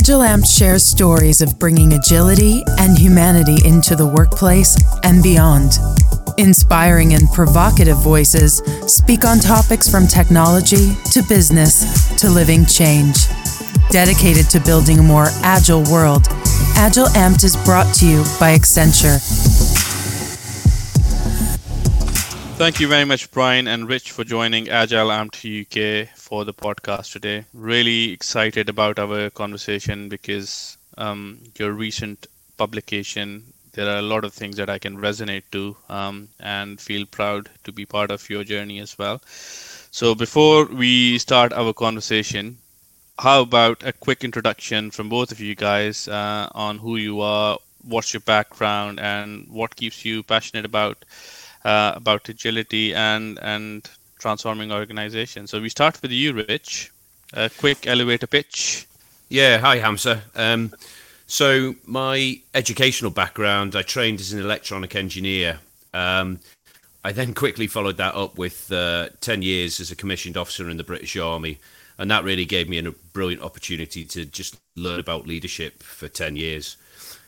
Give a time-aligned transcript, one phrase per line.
[0.00, 4.74] Agile Amped shares stories of bringing agility and humanity into the workplace
[5.04, 5.78] and beyond.
[6.38, 13.26] Inspiring and provocative voices speak on topics from technology to business to living change.
[13.90, 16.28] Dedicated to building a more agile world,
[16.76, 19.20] Agile Amped is brought to you by Accenture.
[22.60, 27.10] Thank you very much, Brian and Rich, for joining Agile Amped UK for the podcast
[27.10, 27.46] today.
[27.54, 32.26] Really excited about our conversation because um, your recent
[32.58, 37.06] publication, there are a lot of things that I can resonate to um, and feel
[37.06, 39.22] proud to be part of your journey as well.
[39.24, 42.58] So, before we start our conversation,
[43.18, 47.56] how about a quick introduction from both of you guys uh, on who you are,
[47.84, 51.06] what's your background, and what keeps you passionate about?
[51.64, 53.88] Uh, about agility and and
[54.18, 55.50] transforming organizations.
[55.50, 56.92] So we start with you, Rich.
[57.32, 58.86] A quick elevator pitch.
[59.28, 60.22] Yeah, hi Hamza.
[60.34, 60.72] Um,
[61.26, 65.60] so my educational background, I trained as an electronic engineer.
[65.94, 66.40] Um,
[67.04, 70.76] I then quickly followed that up with uh, 10 years as a commissioned officer in
[70.76, 71.58] the British Army.
[71.98, 76.34] And that really gave me a brilliant opportunity to just learn about leadership for 10
[76.34, 76.76] years.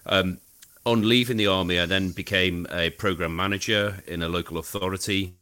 [0.07, 0.39] Um,
[0.85, 5.35] on leaving the army, I then became a program manager in a local authority.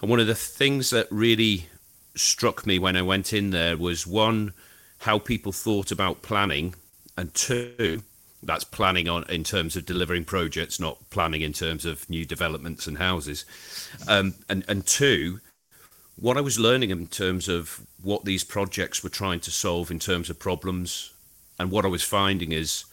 [0.00, 1.66] And one of the things that really
[2.14, 4.52] struck me when I went in there was one,
[4.98, 6.74] how people thought about planning,
[7.16, 8.02] and two,
[8.42, 12.86] that's planning on in terms of delivering projects, not planning in terms of new developments
[12.86, 13.44] and houses.
[14.06, 15.40] Um, and and two,
[16.16, 19.98] what I was learning in terms of what these projects were trying to solve in
[19.98, 21.12] terms of problems,
[21.58, 22.84] and what I was finding is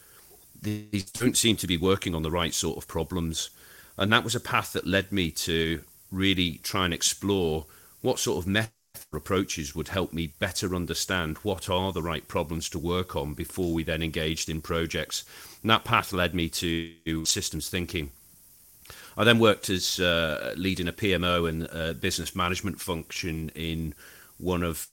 [0.64, 3.50] these don't seem to be working on the right sort of problems.
[3.96, 7.66] And that was a path that led me to really try and explore
[8.00, 8.72] what sort of method
[9.12, 13.72] approaches would help me better understand what are the right problems to work on before
[13.72, 15.24] we then engaged in projects.
[15.62, 18.10] And that path led me to systems thinking.
[19.16, 23.94] I then worked as uh, leading a PMO and uh, business management function in
[24.38, 24.88] one of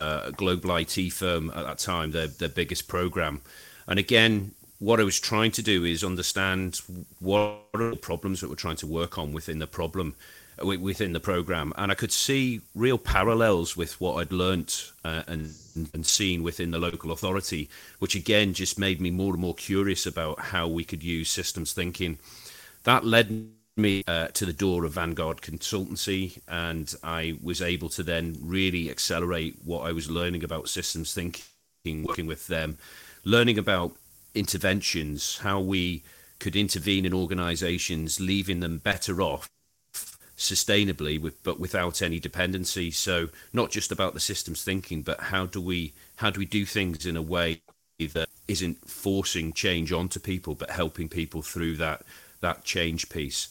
[0.00, 3.40] uh, a global IT firm at that time, their, their biggest program.
[3.86, 6.80] And again, what I was trying to do is understand
[7.20, 10.16] what are the problems that we're trying to work on within the problem
[10.62, 11.72] within the program.
[11.76, 15.54] And i could see real parallels with what i'd learnt uh, and
[15.94, 20.06] and seen within the local authority which again just made me more and more curious
[20.06, 22.18] about how we could use systems thinking.
[22.84, 28.02] That led me uh, to the door of vanguard consultancy and i was able to
[28.02, 32.76] then really accelerate what i was learning about systems thinking working with them
[33.24, 33.92] learning about
[34.34, 36.02] interventions, how we
[36.38, 39.48] could intervene in organizations, leaving them better off
[40.36, 42.90] sustainably with, but without any dependency.
[42.90, 46.64] So not just about the systems thinking but how do we how do we do
[46.64, 47.60] things in a way
[48.14, 52.02] that isn't forcing change onto people but helping people through that
[52.40, 53.48] that change piece?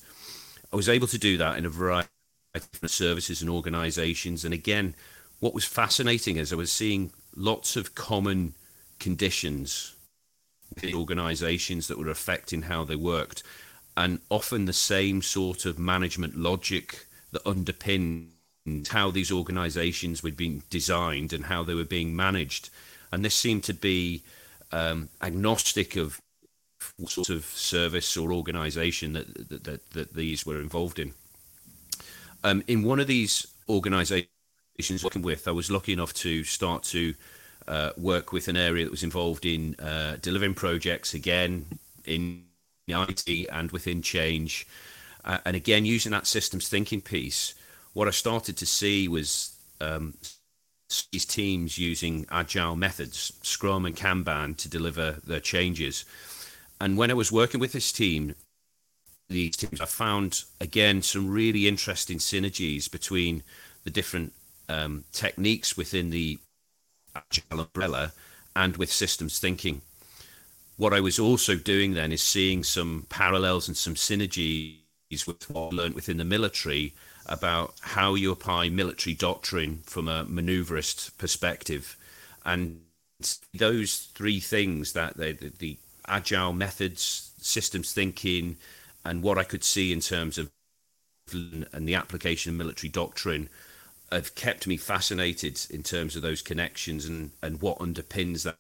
[0.74, 2.10] I was able to do that in a variety
[2.56, 4.44] of services and organizations.
[4.44, 4.96] And again
[5.40, 8.54] what was fascinating is i was seeing lots of common
[9.00, 9.96] conditions
[10.78, 13.44] the organizations that were affecting how they worked.
[13.98, 18.32] And often the same sort of management logic that underpinned
[18.90, 22.70] how these organizations were being designed and how they were being managed.
[23.12, 24.24] And this seemed to be
[24.72, 26.22] um, agnostic of
[26.98, 31.14] what sort of service or organization that, that, that, that these were involved in.
[32.44, 34.30] Um, in one of these organizations
[35.04, 37.14] working with i was lucky enough to start to
[37.68, 41.66] uh, work with an area that was involved in uh, delivering projects again
[42.06, 42.44] in
[42.88, 44.68] IT and within change.
[45.24, 47.54] Uh, and again, using that systems thinking piece,
[47.94, 50.16] what I started to see was um,
[51.12, 56.06] these teams using agile methods, Scrum and Kanban, to deliver their changes.
[56.82, 58.36] And when I was working with this team,
[59.28, 63.44] these teams, I found again some really interesting synergies between
[63.84, 64.34] the different
[64.68, 66.40] um, techniques within the
[67.32, 68.12] agile umbrella
[68.56, 69.82] and with systems thinking.
[70.78, 74.78] What I was also doing then is seeing some parallels and some synergies
[75.28, 76.94] with what I learned within the military
[77.26, 81.98] about how you apply military doctrine from a maneuverist perspective.
[82.46, 82.82] And
[83.54, 85.78] those three things that the, the
[86.08, 88.58] agile methods, systems thinking,
[89.06, 90.50] and what I could see in terms of
[91.32, 93.50] and the application of military doctrine
[94.12, 98.58] have kept me fascinated in terms of those connections and, and what underpins that,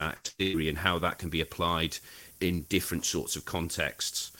[0.00, 1.98] that theory and how that can be applied
[2.40, 4.32] in different sorts of contexts.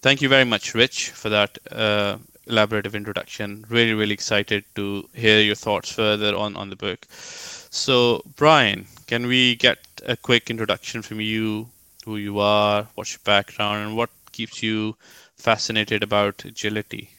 [0.00, 2.18] Thank you very much, Rich, for that uh,
[2.48, 3.64] elaborative introduction.
[3.68, 7.06] Really, really excited to hear your thoughts further on, on the book.
[7.10, 11.68] So, Brian, can we get a quick introduction from you?
[12.04, 14.96] Who you are, what's your background, and what keeps you
[15.36, 17.10] fascinated about agility?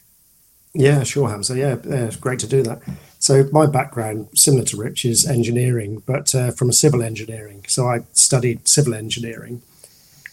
[0.74, 1.56] Yeah, sure, Hamza.
[1.56, 2.82] Yeah, yeah, it's great to do that.
[3.20, 7.64] So my background, similar to Rich, is engineering, but uh, from a civil engineering.
[7.68, 9.62] So I studied civil engineering,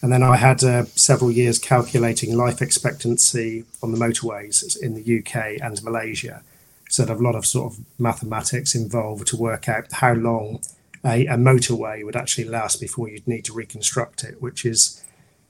[0.02, 5.18] and then I had uh, several years calculating life expectancy on the motorways in the
[5.20, 6.42] UK and Malaysia.
[6.90, 10.60] So there's a lot of sort of mathematics involved to work out how long
[11.04, 15.02] a, a motorway would actually last before you'd need to reconstruct it, which is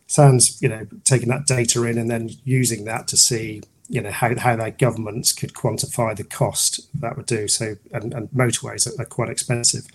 [0.07, 3.63] sounds you know taking that data in and then using that to see
[3.93, 8.15] you know how, how their governments could quantify the cost that would do so and,
[8.15, 9.87] and motorways are, quite expensive.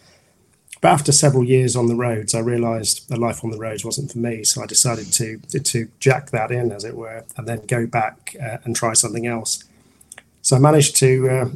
[0.82, 4.12] But after several years on the roads i realized the life on the roads wasn't
[4.12, 7.66] for me so i decided to to jack that in as it were and then
[7.66, 9.64] go back uh, and try something else.
[10.44, 11.50] So i managed to uh,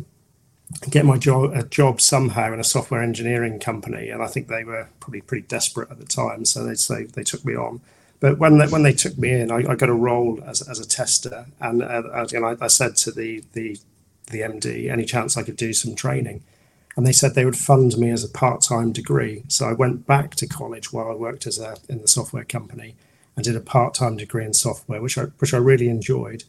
[0.90, 4.64] get my job a job somehow in a software engineering company and i think they
[4.64, 7.82] were probably pretty desperate at the time so they they, they took me on
[8.22, 10.80] but when they, when they took me in, I, I got a role as, as
[10.80, 13.78] a tester, and uh, I, I said to the the
[14.30, 16.44] the MD, any chance I could do some training,
[16.96, 19.44] and they said they would fund me as a part time degree.
[19.48, 22.96] So I went back to college while I worked as a in the software company,
[23.36, 26.44] and did a part time degree in software, which I which I really enjoyed.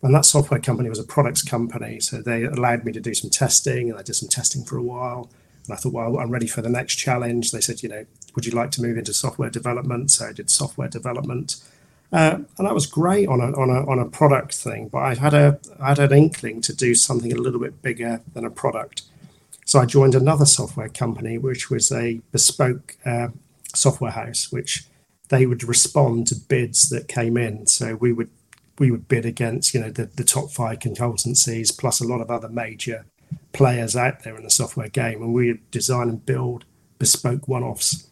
[0.00, 3.28] And that software company was a products company, so they allowed me to do some
[3.28, 5.28] testing, and I did some testing for a while.
[5.66, 7.50] And I thought, well, I'm ready for the next challenge.
[7.50, 8.06] They said, you know,
[8.38, 10.12] would you like to move into software development?
[10.12, 11.56] So I did software development.
[12.12, 15.16] Uh, and that was great on a, on a on a product thing, but I
[15.16, 18.50] had a I had an inkling to do something a little bit bigger than a
[18.50, 19.02] product.
[19.64, 23.28] So I joined another software company, which was a bespoke uh,
[23.74, 24.84] software house, which
[25.30, 27.66] they would respond to bids that came in.
[27.66, 28.30] So we would
[28.78, 32.30] we would bid against you know the, the top five consultancies plus a lot of
[32.30, 33.04] other major
[33.52, 36.64] players out there in the software game, and we would design and build
[36.98, 38.07] bespoke one-offs,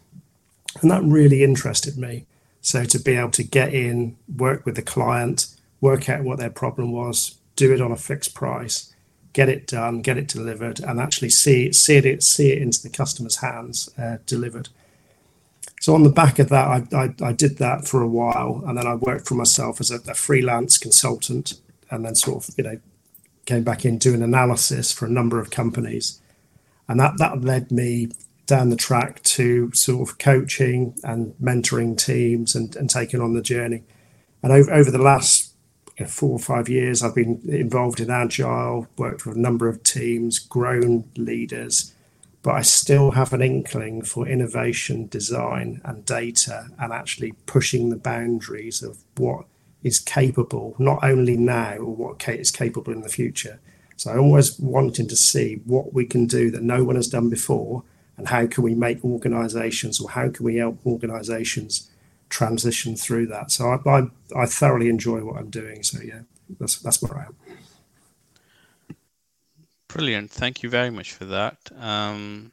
[0.82, 2.26] and that really interested me.
[2.60, 5.46] So to be able to get in, work with the client,
[5.80, 8.92] work out what their problem was, do it on a fixed price,
[9.32, 12.88] get it done, get it delivered, and actually see see it, see it into the
[12.88, 14.68] customer's hands uh, delivered.
[15.80, 18.76] So on the back of that, I, I, I, did that for a while, and
[18.76, 22.64] then I worked for myself as a, a freelance consultant, and then sort of you
[22.64, 22.80] know
[23.46, 26.20] came back in doing analysis for a number of companies.
[26.88, 28.10] And that, that led me
[28.46, 33.42] down the track to sort of coaching and mentoring teams and, and taking on the
[33.42, 33.82] journey.
[34.42, 35.52] And over, over the last
[35.98, 39.68] you know, four or five years, I've been involved in Agile, worked with a number
[39.68, 41.92] of teams, grown leaders,
[42.42, 47.96] but I still have an inkling for innovation, design, and data, and actually pushing the
[47.96, 49.46] boundaries of what
[49.82, 53.58] is capable, not only now, or what is capable in the future.
[53.96, 57.30] So I'm always wanting to see what we can do that no one has done
[57.30, 57.82] before,
[58.16, 61.90] and how can we make organisations, or how can we help organisations
[62.28, 63.50] transition through that.
[63.50, 65.82] So I, I, I thoroughly enjoy what I'm doing.
[65.82, 66.20] So yeah,
[66.58, 67.36] that's that's where I am.
[69.88, 70.30] Brilliant.
[70.30, 71.58] Thank you very much for that.
[71.78, 72.52] Um,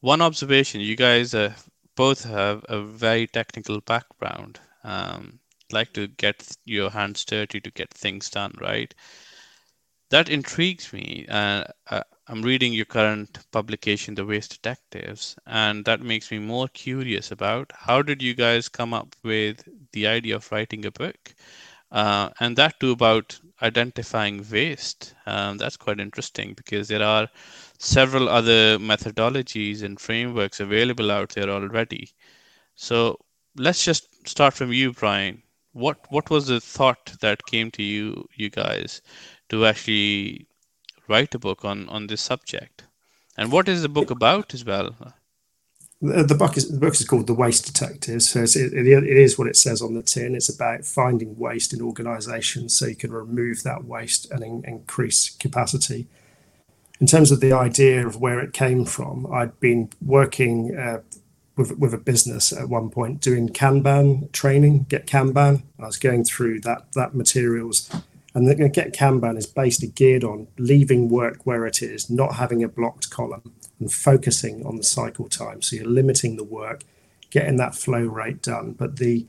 [0.00, 1.52] one observation: you guys uh,
[1.96, 4.60] both have a very technical background.
[4.84, 5.40] Um,
[5.72, 8.92] like to get your hands dirty to get things done, right?
[10.10, 11.26] That intrigues me.
[11.28, 16.68] Uh, uh, I'm reading your current publication, The Waste Detectives, and that makes me more
[16.68, 21.34] curious about how did you guys come up with the idea of writing a book,
[21.90, 25.14] uh, and that too about identifying waste.
[25.26, 27.28] Um, that's quite interesting because there are
[27.78, 32.10] several other methodologies and frameworks available out there already.
[32.76, 33.18] So
[33.56, 38.26] let's just start from you, Brian what what was the thought that came to you
[38.34, 39.02] you guys
[39.48, 40.48] to actually
[41.10, 42.84] write a book on on this subject.
[43.36, 44.94] And what is the book about as well?
[46.02, 49.48] The, book is the book is called the waste detectives so it, it, is what
[49.48, 50.34] it says on the tin.
[50.34, 55.28] It's about finding waste in organizations so you can remove that waste and in, increase
[55.28, 56.08] capacity.
[57.00, 61.00] In terms of the idea of where it came from i'd been working uh,
[61.60, 65.62] with, with a business at one point doing Kanban training, Get Kanban.
[65.78, 67.90] I was going through that that materials,
[68.34, 72.62] and the Get Kanban is basically geared on leaving work where it is, not having
[72.62, 75.62] a blocked column, and focusing on the cycle time.
[75.62, 76.82] So you're limiting the work,
[77.30, 79.26] getting that flow rate done, but the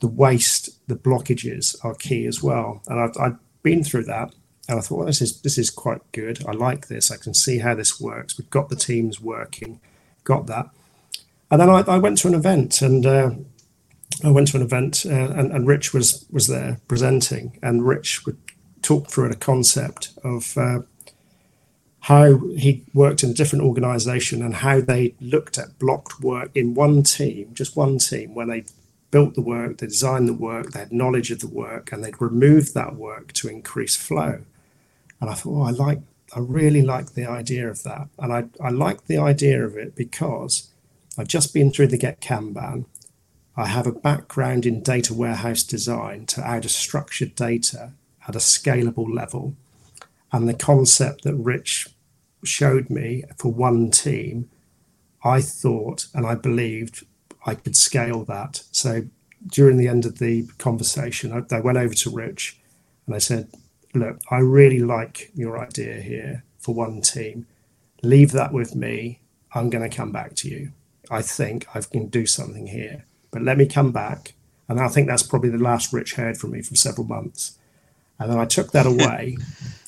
[0.00, 2.82] the waste, the blockages are key as well.
[2.88, 4.34] And I've, I've been through that,
[4.68, 6.44] and I thought, well, this is this is quite good.
[6.46, 7.10] I like this.
[7.10, 8.36] I can see how this works.
[8.36, 9.80] We've got the teams working,
[10.24, 10.70] got that
[11.52, 13.30] and then I, I went to an event and uh,
[14.24, 18.24] I went to an event uh, and, and, Rich was was there presenting and Rich
[18.24, 18.41] would
[18.82, 20.80] talked through a concept of uh,
[22.00, 26.74] how he worked in a different organization and how they looked at blocked work in
[26.74, 28.64] one team, just one team, where they
[29.12, 32.20] built the work, they designed the work, they had knowledge of the work, and they'd
[32.20, 34.40] removed that work to increase flow.
[35.20, 36.00] And I thought, oh, I like,
[36.34, 38.08] I really like the idea of that.
[38.18, 40.70] And I, I like the idea of it because
[41.16, 42.86] I've just been through the Get Kanban.
[43.56, 47.92] I have a background in data warehouse design to add a structured data
[48.26, 49.54] at a scalable level.
[50.32, 51.88] And the concept that Rich
[52.44, 54.50] showed me for one team,
[55.24, 57.06] I thought and I believed
[57.46, 58.62] I could scale that.
[58.72, 59.02] So
[59.46, 62.60] during the end of the conversation, I, I went over to Rich
[63.06, 63.48] and I said,
[63.94, 67.46] Look, I really like your idea here for one team.
[68.02, 69.20] Leave that with me.
[69.54, 70.72] I'm going to come back to you.
[71.10, 74.32] I think I can do something here, but let me come back.
[74.66, 77.58] And I think that's probably the last Rich heard from me for several months.
[78.22, 79.36] And then I took that away.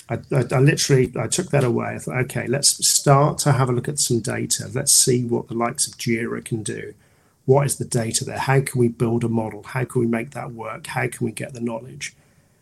[0.08, 1.94] I, I, I, literally I took that away.
[1.94, 4.70] I thought, okay, let's start to have a look at some data.
[4.72, 6.94] Let's see what the likes of Jira can do.
[7.46, 8.38] What is the data there?
[8.38, 9.62] How can we build a model?
[9.62, 10.86] How can we make that work?
[10.88, 12.14] How can we get the knowledge?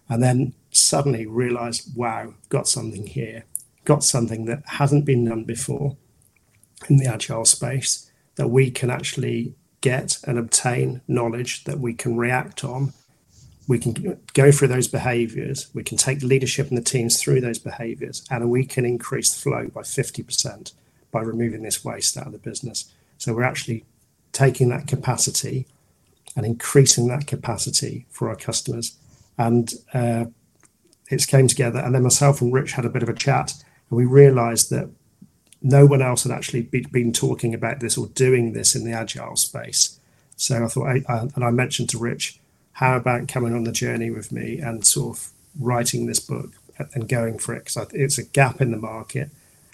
[0.08, 3.44] And then suddenly realize, wow, got something here.
[3.84, 5.96] Got something that hasn't been done before
[6.88, 12.16] in the agile space that we can actually get and obtain knowledge that we can
[12.16, 12.92] react on
[13.72, 17.58] we can go through those behaviors we can take leadership and the teams through those
[17.58, 20.72] behaviors and we can increase the flow by 50%
[21.12, 22.92] by removing this waste out of the business.
[23.18, 23.84] So we're actually
[24.32, 25.66] taking that capacity
[26.34, 28.96] and increasing that capacity for our customers.
[29.38, 30.24] And uh,
[31.08, 31.78] it's came together.
[31.78, 33.54] And then myself and rich had a bit of a chat
[33.88, 34.90] and we realized that
[35.62, 38.92] no one else had actually be, been talking about this or doing this in the
[38.92, 39.98] agile space.
[40.36, 42.40] So i thought I, I, and i mentioned to rich
[42.74, 46.50] how about coming on the journey with me and sort of writing this book
[46.94, 47.64] and going for it?
[47.64, 49.30] Because it's a gap in the market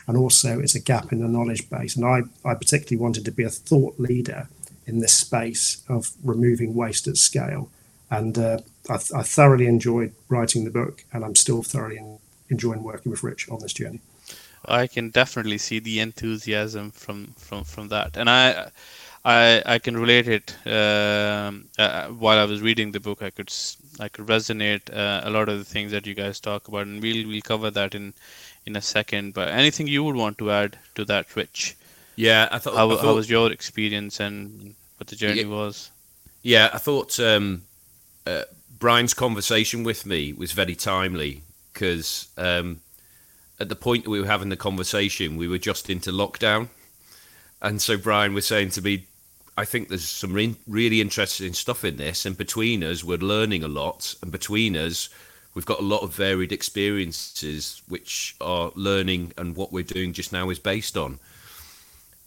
[0.07, 1.95] and also it's a gap in the knowledge base.
[1.95, 4.49] And I, I particularly wanted to be a thought leader
[4.87, 7.71] in this space of removing waste at scale.
[8.11, 12.01] And uh, I, I, thoroughly enjoyed writing the book and i'm still thoroughly
[12.49, 14.01] enjoying working with rich on this journey.
[14.65, 18.17] I can definitely see the enthusiasm from from from that.
[18.17, 18.71] And i
[19.29, 20.57] I I can relate it.
[20.67, 23.53] Um, uh, while I was reading the book, I could
[24.01, 27.03] I could resonate uh, a lot of the things that you guys talk about, and
[27.03, 28.15] we'll we'll cover that in
[28.65, 29.35] in a second.
[29.35, 31.77] But anything you would want to add to that, Rich?
[32.17, 32.75] Yeah, I thought.
[32.75, 35.91] How, I thought, how was your experience and what the journey yeah, was?
[36.43, 37.65] Yeah, I thought um,
[38.27, 38.45] uh,
[38.79, 41.43] Brian's conversation with me was very timely
[41.75, 42.81] because um,
[43.61, 46.69] at the point that we were having the conversation, we were just into lockdown.
[47.61, 49.08] And so Brian was saying to me,
[49.59, 53.65] I think there's some re- really interesting stuff in this, and between us, we're learning
[53.65, 55.09] a lot, and between us,
[55.53, 60.33] we've got a lot of varied experiences which our learning and what we're doing just
[60.33, 61.19] now is based on.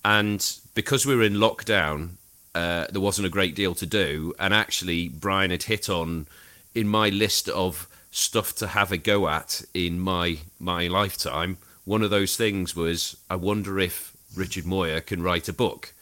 [0.03, 0.45] And
[0.75, 2.15] because we were in lockdown,
[2.53, 6.27] uh, there wasn't a great deal to do, and actually, Brian had hit on
[6.75, 11.59] in my list of stuff to have a go at in my my lifetime.
[11.85, 15.93] One of those things was I wonder if Richard Moir can write a book.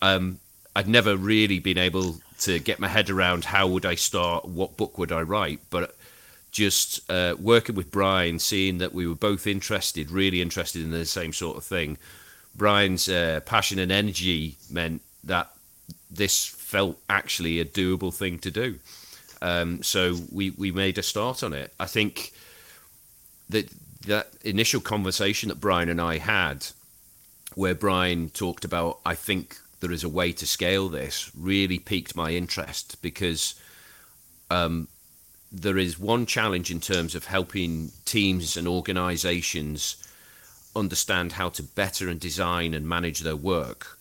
[0.00, 0.40] Um,
[0.74, 4.76] I'd never really been able to get my head around how would I start, what
[4.76, 5.94] book would I write, but
[6.50, 11.04] just uh, working with Brian, seeing that we were both interested, really interested in the
[11.04, 11.98] same sort of thing.
[12.54, 15.50] Brian's uh, passion and energy meant that
[16.10, 18.78] this felt actually a doable thing to do.
[19.40, 21.72] Um, so we, we made a start on it.
[21.80, 22.32] I think
[23.48, 23.68] that
[24.06, 26.66] that initial conversation that Brian and I had,
[27.54, 32.16] where Brian talked about, I think there is a way to scale this really piqued
[32.16, 33.54] my interest because
[34.50, 34.88] um,
[35.52, 39.96] there is one challenge in terms of helping teams and organizations
[40.74, 43.98] understand how to better and design and manage their work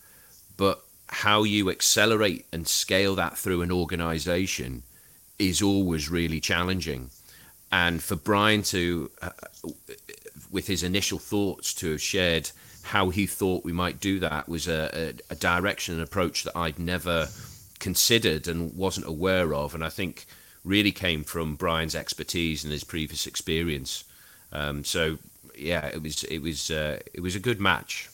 [0.56, 4.84] but how you accelerate and scale that through an organization
[5.38, 7.10] is always really challenging.
[7.72, 9.30] And for brian to uh,
[10.52, 12.52] with his initial thoughts to have shared
[12.84, 16.58] how he thought we might do that was a, a, a direction and approach that
[16.58, 17.28] I'd never
[17.80, 20.26] considered and wasn't aware of, and I think
[20.64, 24.04] really came from Brian's expertise and his previous experience.
[24.52, 25.18] Um, so
[25.58, 28.10] yeah, it was it was uh, it was a good match.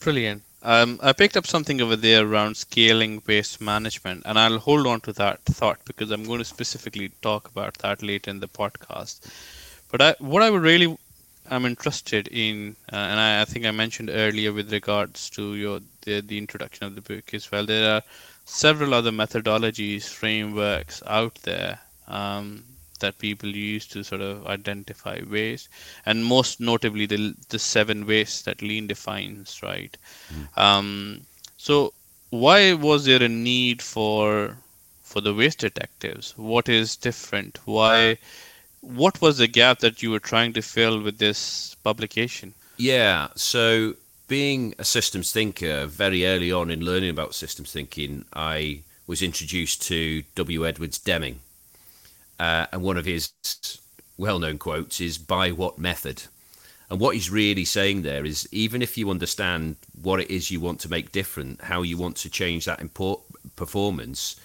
[0.00, 0.42] Brilliant.
[0.64, 5.00] Um, I picked up something over there around scaling waste management, and I'll hold on
[5.02, 9.28] to that thought because I'm going to specifically talk about that later in the podcast.
[9.90, 10.96] But I, what I would really
[11.50, 15.80] I'm interested in, uh, and I, I, think I mentioned earlier with regards to your
[16.02, 17.66] the, the introduction of the book as well.
[17.66, 18.02] There are
[18.44, 22.64] several other methodologies, frameworks out there um,
[23.00, 25.68] that people use to sort of identify waste,
[26.06, 29.96] and most notably the the seven wastes that Lean defines, right?
[30.32, 30.58] Mm.
[30.58, 31.20] Um,
[31.56, 31.92] so
[32.30, 34.56] why was there a need for
[35.02, 36.32] for the waste detectives?
[36.36, 37.58] What is different?
[37.64, 38.18] Why?
[38.82, 42.52] What was the gap that you were trying to fill with this publication?
[42.76, 43.94] Yeah, so
[44.26, 49.82] being a systems thinker, very early on in learning about systems thinking, I was introduced
[49.82, 50.66] to W.
[50.66, 51.40] Edwards Deming.
[52.40, 53.32] Uh, and one of his
[54.18, 56.24] well known quotes is, By what method?
[56.90, 60.60] And what he's really saying there is even if you understand what it is you
[60.60, 63.20] want to make different, how you want to change that import
[63.54, 64.36] performance,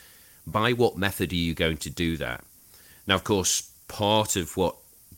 [0.45, 2.43] by what method are you going to do that?
[3.07, 4.75] Now, of course, part of what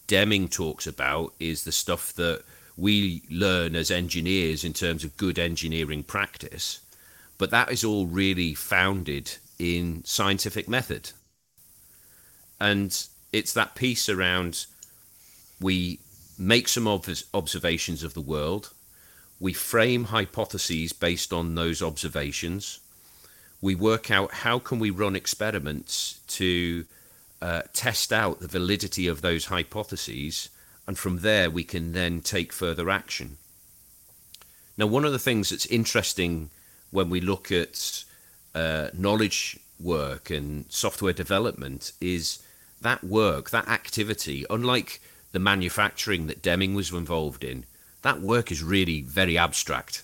[0.07, 2.43] Deming talks about is the stuff that
[2.75, 6.79] we learn as engineers in terms of good engineering practice,
[7.37, 11.11] but that is all really founded in scientific method.
[12.59, 14.65] And it's that piece around
[15.61, 15.99] we
[16.37, 18.73] make some observations of the world,
[19.39, 22.79] we frame hypotheses based on those observations,
[23.61, 26.85] we work out how can we run experiments to
[27.41, 30.49] uh, test out the validity of those hypotheses
[30.89, 33.37] and from there we can then take further action.
[34.75, 36.49] Now, one of the things that's interesting
[36.89, 38.03] when we look at
[38.55, 42.41] uh, knowledge work and software development is
[42.81, 44.99] that work, that activity, unlike
[45.31, 47.65] the manufacturing that Deming was involved in,
[48.01, 50.03] that work is really very abstract.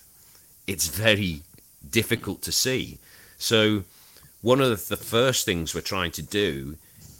[0.66, 1.42] It's very
[1.90, 2.98] difficult to see.
[3.38, 3.84] So,
[4.42, 6.76] one of the first things we're trying to do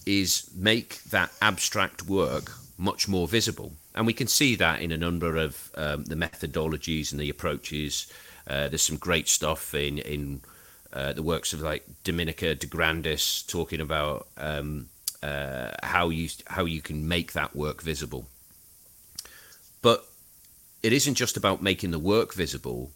[0.06, 3.72] is make that abstract work much more visible.
[3.94, 8.06] And we can see that in a number of um, the methodologies and the approaches.
[8.46, 10.42] Uh, there's some great stuff in in
[10.92, 14.88] uh, the works of like Dominica DeGrandis talking about um,
[15.22, 18.28] uh, how you how you can make that work visible.
[19.82, 20.06] But
[20.82, 22.92] it isn't just about making the work visible.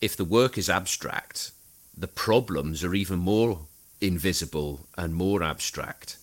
[0.00, 1.50] If the work is abstract,
[1.96, 3.66] the problems are even more
[4.00, 6.16] invisible and more abstract.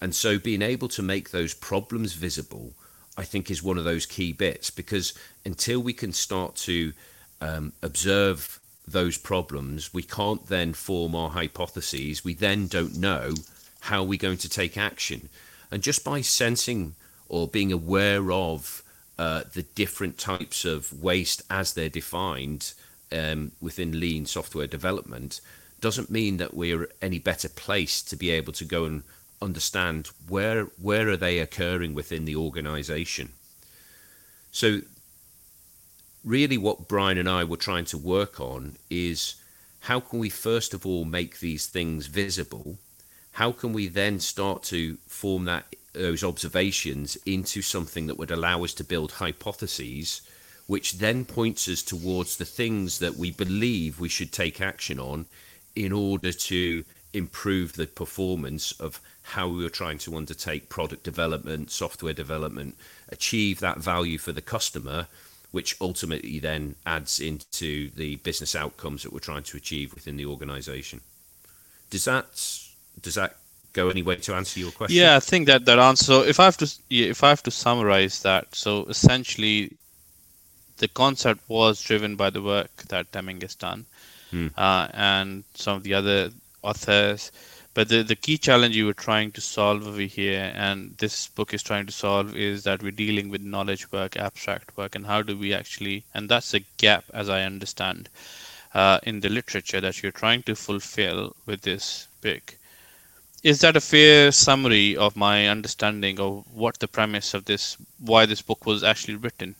[0.00, 2.72] And so being able to make those problems visible,
[3.16, 5.14] I think, is one of those key bits because
[5.44, 6.92] until we can start to
[7.40, 12.24] um, observe those problems, we can't then form our hypotheses.
[12.24, 13.34] We then don't know
[13.80, 15.28] how we're going to take action.
[15.70, 16.94] And just by sensing
[17.28, 18.82] or being aware of
[19.18, 22.72] uh, the different types of waste as they're defined
[23.12, 25.40] um, within lean software development
[25.80, 29.02] doesn't mean that we're any better placed to be able to go and
[29.42, 33.30] understand where where are they occurring within the organization.
[34.52, 34.80] So
[36.22, 39.36] really what brian and i were trying to work on is
[39.80, 42.78] how can we first of all make these things visible?
[43.32, 45.64] How can we then start to form that
[45.94, 50.20] those observations into something that would allow us to build hypotheses
[50.66, 55.26] which then points us towards the things that we believe we should take action on
[55.74, 61.70] in order to improve the performance of how we were trying to undertake product development,
[61.70, 62.76] software development,
[63.08, 65.06] achieve that value for the customer,
[65.50, 70.26] which ultimately then adds into the business outcomes that we're trying to achieve within the
[70.26, 71.00] organization.
[71.90, 72.26] Does that
[73.02, 73.36] does that
[73.72, 74.96] go any way to answer your question?
[74.96, 76.04] Yeah, I think that that answer.
[76.04, 79.72] So if I have to if I have to summarize that, so essentially,
[80.78, 83.86] the concept was driven by the work that Deming has done,
[84.30, 84.48] hmm.
[84.56, 86.30] uh, and some of the other
[86.62, 87.30] authors
[87.72, 91.54] but the, the key challenge you were trying to solve over here, and this book
[91.54, 95.22] is trying to solve, is that we're dealing with knowledge work, abstract work, and how
[95.22, 98.08] do we actually, and that's a gap, as I understand,
[98.74, 102.56] uh, in the literature that you're trying to fulfill with this book.
[103.44, 108.26] Is that a fair summary of my understanding of what the premise of this, why
[108.26, 109.54] this book was actually written?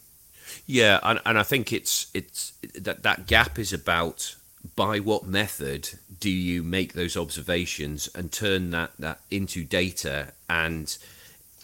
[0.66, 4.34] Yeah, and, and I think it's it's that that gap is about
[4.76, 10.98] by what method do you make those observations and turn that, that into data and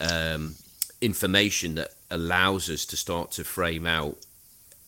[0.00, 0.54] um,
[1.00, 4.16] information that allows us to start to frame out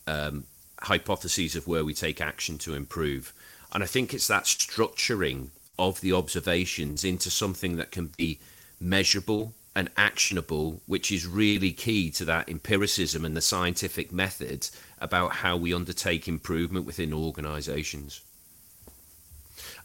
[0.07, 0.45] um,
[0.81, 3.33] hypotheses of where we take action to improve.
[3.73, 8.39] And I think it's that structuring of the observations into something that can be
[8.81, 14.69] measurable and actionable, which is really key to that empiricism and the scientific method
[15.01, 18.21] about how we undertake improvement within organizations.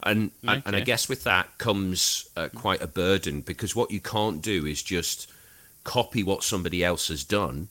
[0.02, 0.60] And, okay.
[0.66, 4.66] and I guess with that comes uh, quite a burden because what you can't do
[4.66, 5.30] is just
[5.84, 7.68] copy what somebody else has done.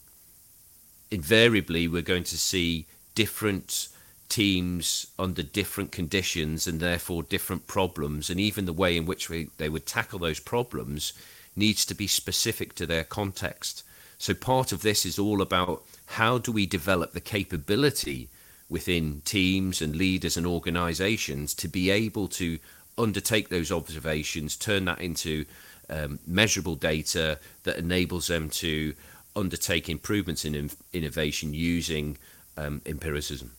[1.10, 3.88] Invariably, we're going to see different
[4.30, 9.50] teams under different conditions and therefore different problems, and even the way in which we,
[9.58, 11.12] they would tackle those problems
[11.56, 13.82] needs to be specific to their context.
[14.18, 18.28] So part of this is all about how do we develop the capability
[18.68, 22.58] within teams and leaders and organizations to be able to
[22.96, 25.44] undertake those observations, turn that into
[25.90, 28.94] um, measurable data that enables them to
[29.36, 32.16] undertake improvements in innovation using
[32.56, 33.50] um, empiricism.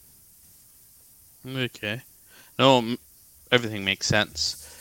[1.47, 2.01] Okay.
[2.57, 2.95] No,
[3.51, 4.74] everything makes sense.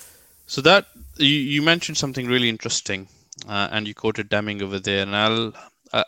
[0.46, 0.86] So that
[1.18, 3.08] you, you mentioned something really interesting,
[3.46, 5.52] uh, and you quoted Deming over there, and I'll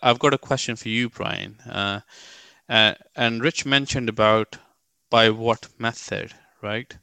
[0.03, 1.61] I've got a question for you, Brian.
[1.61, 2.01] Uh,
[2.69, 4.59] uh, and Rich mentioned about
[5.11, 6.97] by what method, right?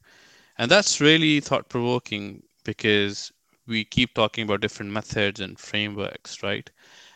[0.58, 3.32] And that's really thought provoking because
[3.67, 6.69] we keep talking about different methods and frameworks, right?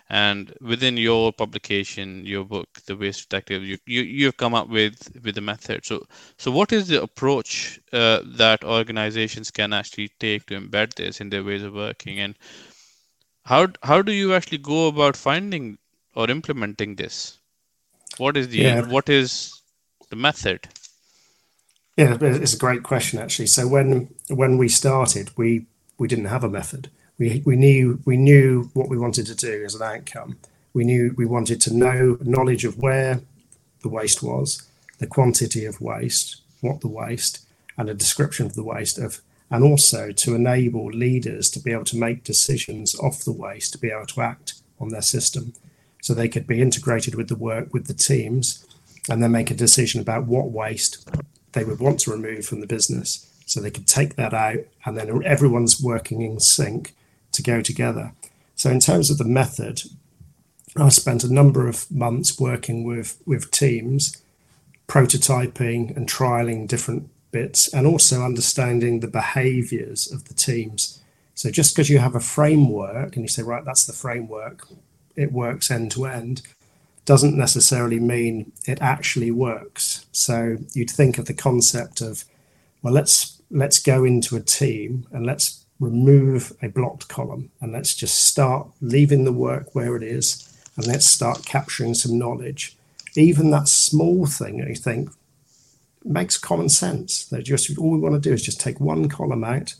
[0.09, 5.11] And within your publication, your book, The Waste Detective, you, you you've come up with
[5.23, 5.85] with a method.
[5.85, 6.05] So
[6.37, 11.29] so what is the approach uh, that organizations can actually take to embed this in
[11.29, 12.35] their ways of working, and
[13.43, 15.77] how how do you actually go about finding
[16.15, 17.37] or implementing this?
[18.17, 18.87] What is the yeah.
[18.87, 19.61] what is
[20.09, 20.69] the method?
[21.97, 23.47] Yeah, it's a great question actually.
[23.47, 25.65] So when when we started, we
[25.97, 26.89] we didn't have a method.
[27.19, 30.37] We we knew we knew what we wanted to do as an outcome.
[30.73, 33.21] We knew we wanted to know knowledge of where
[33.81, 34.61] the waste was,
[34.99, 37.45] the quantity of waste, what the waste,
[37.77, 41.85] and a description of the waste of and also to enable leaders to be able
[41.85, 45.53] to make decisions off the waste, to be able to act on their system.
[46.01, 48.65] So they could be integrated with the work with the teams
[49.09, 51.09] and then make a decision about what waste
[51.53, 53.25] they would want to remove from the business.
[53.45, 56.93] So they could take that out and then everyone's working in sync
[57.31, 58.13] to go together.
[58.55, 59.83] So in terms of the method,
[60.75, 64.21] I spent a number of months working with, with teams,
[64.87, 71.01] prototyping and trialing different bits, and also understanding the behaviors of the teams.
[71.35, 74.67] So just because you have a framework and you say, right, that's the framework,
[75.15, 76.41] it works end to end,
[77.05, 80.05] doesn't necessarily mean it actually works.
[80.11, 82.25] So you'd think of the concept of,
[82.81, 87.93] well, let's let's go into a team and let's remove a blocked column and let's
[87.95, 90.43] just start leaving the work where it is
[90.75, 92.75] and let's start capturing some knowledge.
[93.15, 95.09] Even that small thing, I think,
[96.03, 97.25] makes common sense.
[97.25, 99.75] That just all we want to do is just take one column out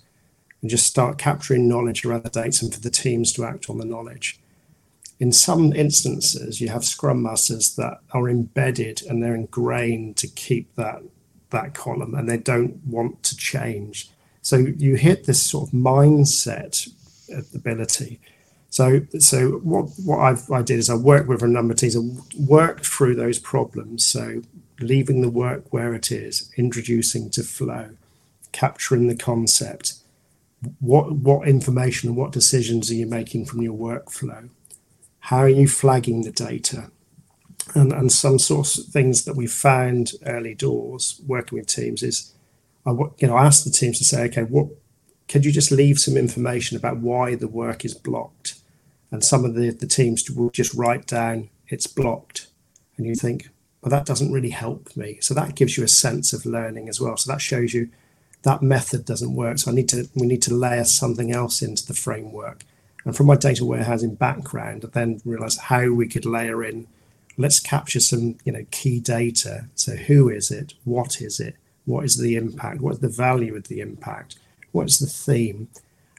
[0.61, 3.77] and just start capturing knowledge around the dates and for the teams to act on
[3.77, 4.39] the knowledge
[5.19, 10.75] in some instances, you have scrum masters that are embedded and they're ingrained to keep
[10.75, 11.01] that
[11.49, 14.09] that column, and they don't want to change.
[14.47, 16.89] So you hit this sort of mindset
[17.53, 18.21] ability.
[18.69, 21.95] So, so what what I've, I did is I worked with a number of teams
[21.95, 24.05] and worked through those problems.
[24.05, 24.43] So
[24.79, 27.89] leaving the work where it is, introducing to flow,
[28.53, 29.95] capturing the concept.
[30.79, 34.47] What what information and what decisions are you making from your workflow?
[35.19, 36.89] How are you flagging the data?
[37.75, 42.33] And, and some sorts of things that we found early doors working with teams is,
[42.87, 44.67] I, you know, asked the teams to say, okay, what
[45.27, 48.55] could you just leave some information about why the work is blocked?
[49.11, 52.47] And some of the, the teams will just write down it's blocked.
[52.95, 53.49] And you think,
[53.81, 55.19] well, that doesn't really help me.
[55.21, 57.17] So that gives you a sense of learning as well.
[57.17, 57.89] So that shows you
[58.43, 59.59] that method doesn't work.
[59.59, 62.63] So I need to we need to layer something else into the framework.
[63.05, 66.87] And from my data warehousing background, I then realized how we could layer in,
[67.37, 69.67] let's capture some, you know, key data.
[69.75, 70.73] So who is it?
[70.83, 71.55] What is it?
[71.87, 72.81] What is the impact?
[72.81, 74.37] What's the value of the impact?
[74.73, 75.69] What's the theme?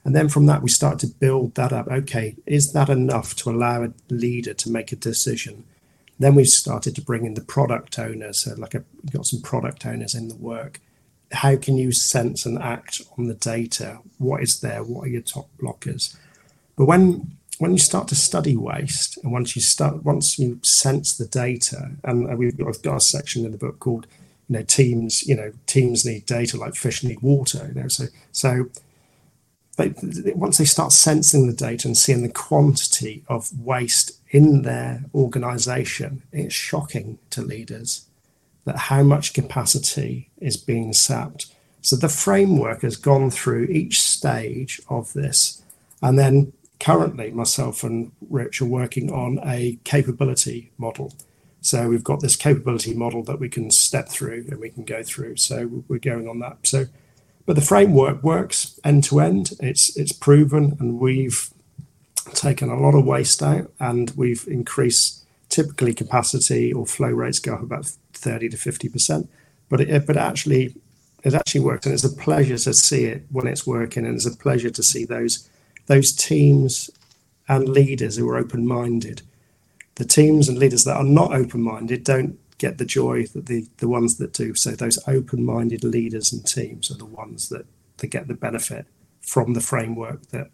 [0.02, 1.86] And then from that, we start to build that up.
[1.88, 5.64] Okay, is that enough to allow a leader to make a decision?
[6.18, 8.38] Then we started to bring in the product owners.
[8.38, 10.80] So, like, a, got some product owners in the work.
[11.32, 13.98] How can you sense and act on the data?
[14.16, 14.82] What is there?
[14.82, 16.16] What are your top blockers?
[16.76, 21.16] But when when you start to study waste, and once you start, once you sense
[21.16, 24.06] the data, and we've got, got a section in the book called,
[24.48, 27.66] you know, teams, you know, teams need data like fish need water.
[27.68, 28.70] You know, so so
[29.76, 29.94] they,
[30.34, 36.22] once they start sensing the data and seeing the quantity of waste in their organization,
[36.32, 38.06] it's shocking to leaders
[38.64, 41.46] that how much capacity is being sapped.
[41.80, 45.62] So the framework has gone through each stage of this.
[46.02, 51.14] And then currently myself and Rich are working on a capability model.
[51.68, 55.02] So we've got this capability model that we can step through and we can go
[55.02, 55.36] through.
[55.36, 56.56] So we're going on that.
[56.62, 56.86] So,
[57.44, 59.50] but the framework works end to end.
[59.60, 61.50] It's it's proven, and we've
[62.32, 67.52] taken a lot of waste out, and we've increased typically capacity or flow rates go
[67.52, 69.28] up about thirty to fifty percent.
[69.68, 70.74] But it but actually
[71.22, 74.24] it actually works, and it's a pleasure to see it when it's working, and it's
[74.24, 75.50] a pleasure to see those
[75.84, 76.88] those teams
[77.46, 79.20] and leaders who are open minded.
[79.98, 83.66] The teams and leaders that are not open minded don't get the joy that the,
[83.78, 84.54] the ones that do.
[84.54, 88.86] So those open minded leaders and teams are the ones that, that get the benefit
[89.20, 90.50] from the framework that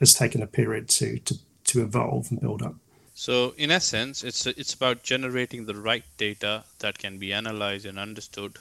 [0.00, 2.74] has taken a period to, to, to evolve and build up.
[3.16, 7.96] So, in essence, it's it's about generating the right data that can be analyzed and
[7.96, 8.58] understood,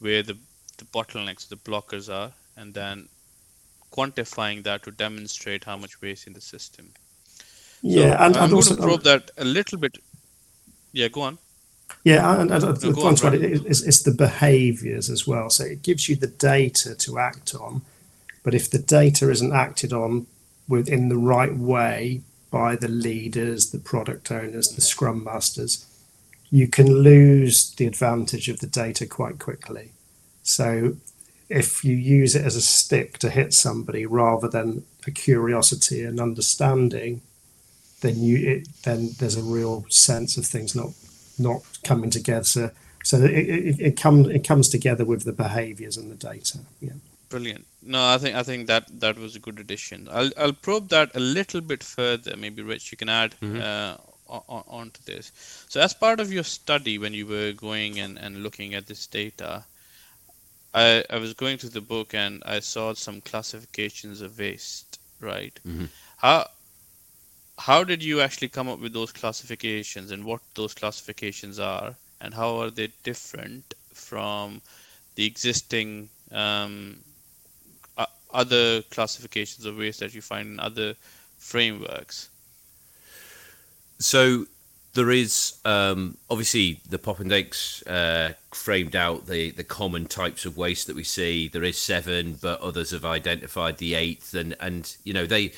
[0.00, 0.36] where the
[0.76, 3.08] the bottlenecks, the blockers are, and then
[3.90, 6.92] quantifying that to demonstrate how much waste in the system.
[7.82, 9.98] Yeah, so and, I'm and going to um, probe that a little bit.
[10.92, 11.38] Yeah, go on.
[12.04, 13.44] Yeah, and, and No, the point on, about Brad.
[13.44, 15.50] it is, is the behaviours as well.
[15.50, 17.82] So it gives you the data to act on,
[18.42, 20.26] but if the data isn't acted on
[20.68, 25.86] within the right way by the leaders, the product owners, the scrum masters,
[26.50, 29.92] you can lose the advantage of the data quite quickly.
[30.42, 30.96] So
[31.48, 36.20] if you use it as a stick to hit somebody rather than a curiosity and
[36.20, 37.22] understanding,
[38.00, 40.90] then you it, then there's a real sense of things not
[41.38, 42.44] not coming together.
[42.44, 42.70] So,
[43.04, 46.58] so it, it, it comes it comes together with the behaviours and the data.
[46.80, 46.92] Yeah.
[47.28, 47.66] Brilliant.
[47.82, 50.08] No, I think I think that that was a good addition.
[50.10, 52.36] I'll I'll probe that a little bit further.
[52.36, 53.96] Maybe Rich, you can add uh,
[54.28, 55.32] on, onto this.
[55.68, 59.06] So, as part of your study, when you were going and, and looking at this
[59.06, 59.64] data,
[60.74, 64.98] I I was going through the book and I saw some classifications of waste.
[65.20, 65.58] Right.
[66.16, 66.48] How
[67.60, 71.94] how did you actually come up with those classifications and what those classifications are?
[72.22, 74.62] And how are they different from
[75.14, 76.96] the existing um,
[77.98, 80.94] o- other classifications of waste that you find in other
[81.36, 82.30] frameworks?
[83.98, 84.46] So
[84.94, 90.88] there is um, obviously the Poppendiecks uh, framed out the, the common types of waste
[90.88, 91.46] that we see.
[91.46, 95.52] There is seven, but others have identified the eighth, and and you know they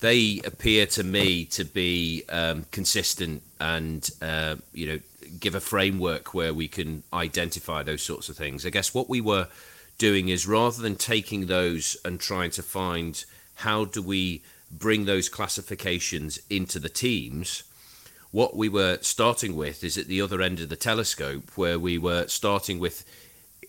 [0.00, 4.98] they appear to me to be um, consistent and uh, you know
[5.38, 8.64] give a framework where we can identify those sorts of things.
[8.64, 9.48] I guess what we were
[9.98, 13.24] doing is rather than taking those and trying to find
[13.56, 17.64] how do we bring those classifications into the teams
[18.30, 21.98] what we were starting with is at the other end of the telescope where we
[21.98, 23.04] were starting with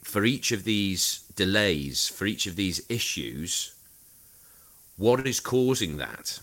[0.04, 3.74] for each of these delays for each of these issues
[5.00, 6.41] what is causing that?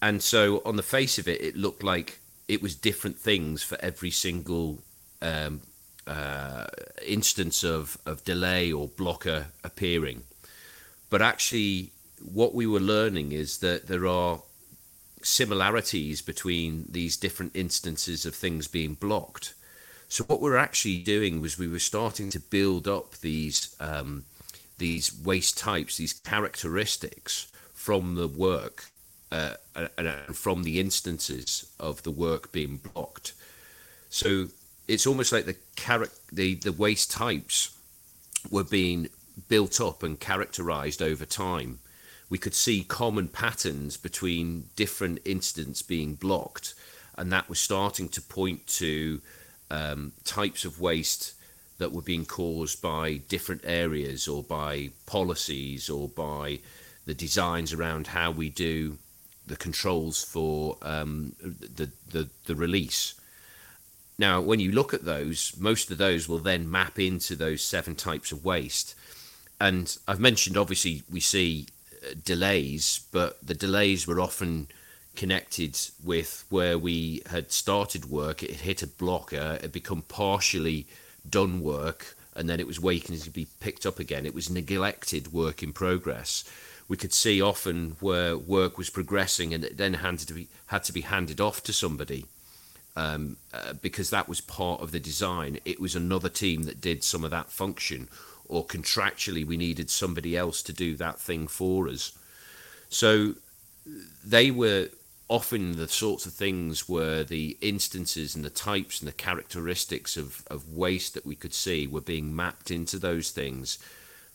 [0.00, 3.76] And so on the face of it it looked like it was different things for
[3.82, 4.78] every single
[5.20, 5.60] um,
[6.06, 6.64] uh,
[7.06, 10.22] instance of, of delay or blocker appearing.
[11.10, 11.92] But actually
[12.32, 14.40] what we were learning is that there are
[15.22, 19.54] similarities between these different instances of things being blocked.
[20.08, 24.24] So what we were actually doing was we were starting to build up these um,
[24.78, 28.86] these waste types, these characteristics from the work
[29.30, 33.34] uh, and, from the instances of the work being blocked.
[34.08, 34.48] So
[34.88, 37.76] it's almost like the charac- the the waste types
[38.50, 39.10] were being
[39.48, 41.78] built up and characterized over time
[42.30, 46.74] we could see common patterns between different incidents being blocked,
[47.18, 49.20] and that was starting to point to
[49.70, 51.34] um, types of waste
[51.78, 56.60] that were being caused by different areas or by policies or by
[57.04, 58.96] the designs around how we do
[59.46, 63.14] the controls for um, the, the the release.
[64.18, 67.96] Now, when you look at those, most of those will then map into those seven
[67.96, 68.94] types of waste.
[69.58, 71.66] And I've mentioned, obviously, we see
[72.24, 74.68] delays, but the delays were often
[75.16, 78.42] connected with where we had started work.
[78.42, 80.86] It hit a blocker, it become partially
[81.28, 84.24] done work, and then it was waiting to be picked up again.
[84.24, 86.44] It was neglected work in progress.
[86.88, 90.84] We could see often where work was progressing and it then handed to be, had
[90.84, 92.26] to be handed off to somebody
[92.96, 95.58] um, uh, because that was part of the design.
[95.64, 98.08] It was another team that did some of that function,
[98.50, 102.12] or contractually we needed somebody else to do that thing for us.
[102.88, 103.34] So
[104.24, 104.88] they were
[105.28, 110.42] often the sorts of things where the instances and the types and the characteristics of,
[110.48, 113.78] of waste that we could see were being mapped into those things.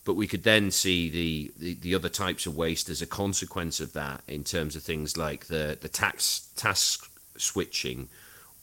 [0.06, 3.80] But we could then see the, the, the other types of waste as a consequence
[3.80, 8.08] of that in terms of things like the, the tax task switching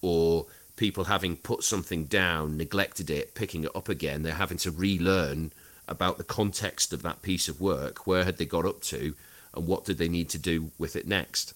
[0.02, 0.48] or
[0.84, 4.22] people having put something down, neglected it, picking it up again.
[4.22, 5.54] They're having to relearn
[5.88, 8.06] about the context of that piece of work.
[8.06, 9.16] Where had they got up to,
[9.56, 11.54] and what did they need to do with it next?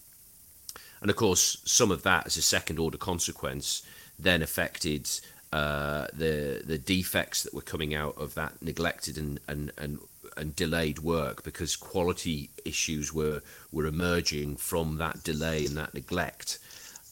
[1.02, 3.84] And of course, some of that as a second order consequence
[4.18, 5.10] then affected
[5.52, 10.00] uh, the the defects that were coming out of that neglected and and and,
[10.38, 13.42] and delayed work because quality issues were
[13.74, 16.60] were emerging from that delay and that neglect,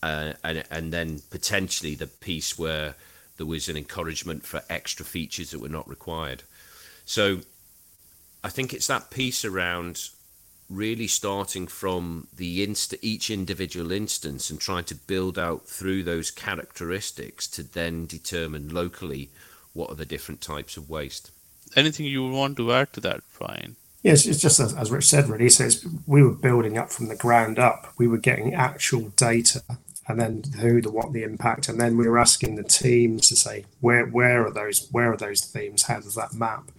[0.06, 2.94] uh, and and then potentially the piece where
[3.38, 6.44] there was an encouragement for extra features that were not required.
[7.06, 7.40] So
[8.44, 10.10] I think it's that piece around
[10.70, 16.30] really starting from the inst- each individual instance and trying to build out through those
[16.32, 19.30] characteristics to then determine locally
[19.74, 21.32] what are the different types of waste.
[21.76, 23.76] Anything you want to add to that, Brian?
[24.04, 25.50] Yes, it's just as, as Rich said, really.
[25.50, 25.68] So
[26.06, 27.92] we were building up from the ground up.
[27.98, 29.64] We were getting actual data,
[30.08, 33.36] and then who, the what, the impact, and then we were asking the teams to
[33.36, 35.84] say where where are those where are those themes?
[35.84, 36.72] How does that map?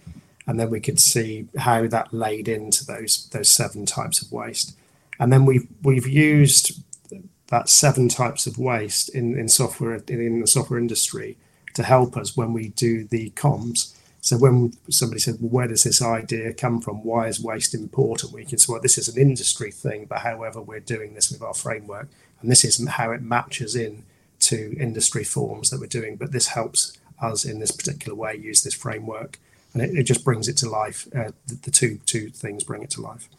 [0.47, 4.75] and then we could see how that laid into those those seven types of waste.
[5.19, 6.81] And then we've we've used
[7.47, 11.37] that seven types of waste in, in software in the software industry
[11.73, 13.93] to help us when we do the comms.
[14.21, 17.03] So when somebody said, well, where does this idea come from?
[17.03, 18.33] Why is waste important?
[18.33, 21.41] We can say, well, this is an industry thing, but however, we're doing this with
[21.41, 22.09] our framework,
[22.41, 24.03] and this isn't how it matches in
[24.39, 28.63] to industry forms that we're doing, but this helps us in this particular way use
[28.63, 29.39] this framework
[29.73, 31.07] and it, it just brings it to life.
[31.15, 33.29] Uh, the, the, two two things bring it to life.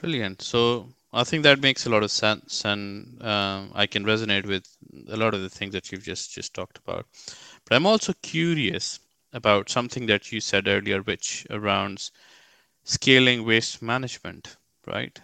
[0.00, 0.42] Brilliant.
[0.42, 4.66] So I think that makes a lot of sense, and um, I can resonate with
[5.08, 7.06] a lot of the things that you've just just talked about.
[7.64, 9.00] But I'm also curious
[9.32, 12.10] about something that you said earlier, which around
[12.84, 15.20] scaling waste management, right?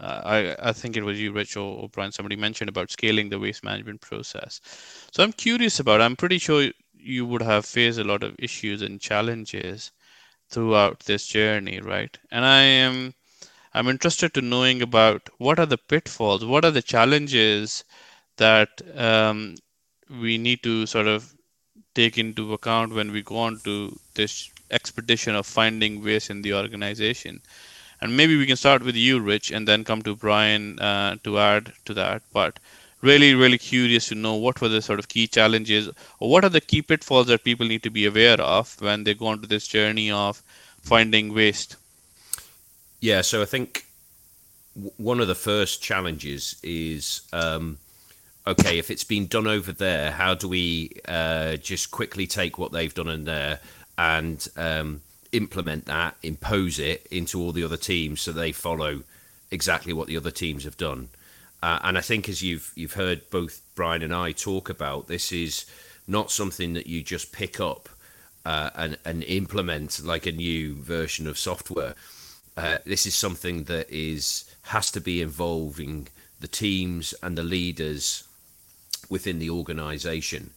[0.00, 3.38] I, I think it was you, Rich, or, or Brian, somebody mentioned about scaling the
[3.38, 4.60] waste management process.
[5.12, 8.82] So I'm curious about, I'm pretty sure you would have faced a lot of issues
[8.82, 9.92] and challenges
[10.50, 12.16] throughout this journey, right?
[12.30, 13.14] And I am
[13.74, 17.84] I'm interested to knowing about what are the pitfalls, what are the challenges
[18.36, 19.56] that um,
[20.10, 21.34] we need to sort of
[21.94, 26.54] take into account when we go on to this expedition of finding waste in the
[26.54, 27.40] organization.
[28.00, 31.38] And maybe we can start with you, Rich, and then come to Brian uh, to
[31.38, 32.22] add to that.
[32.32, 32.58] But
[33.00, 35.88] really, really curious to know what were the sort of key challenges
[36.20, 39.14] or what are the key pitfalls that people need to be aware of when they
[39.14, 40.42] go on to this journey of
[40.80, 41.76] finding waste.
[43.00, 43.84] Yeah, so I think
[44.96, 47.78] one of the first challenges is um,
[48.46, 52.72] okay, if it's been done over there, how do we uh, just quickly take what
[52.72, 53.60] they've done in there
[53.96, 55.00] and um,
[55.32, 59.02] implement that, impose it into all the other teams so they follow
[59.50, 61.08] exactly what the other teams have done?
[61.62, 65.32] Uh, and I think as you've you've heard both Brian and I talk about, this
[65.32, 65.66] is
[66.06, 67.88] not something that you just pick up
[68.44, 71.94] uh, and and implement like a new version of software.
[72.56, 76.08] Uh, this is something that is has to be involving
[76.40, 78.24] the teams and the leaders
[79.08, 80.50] within the organization.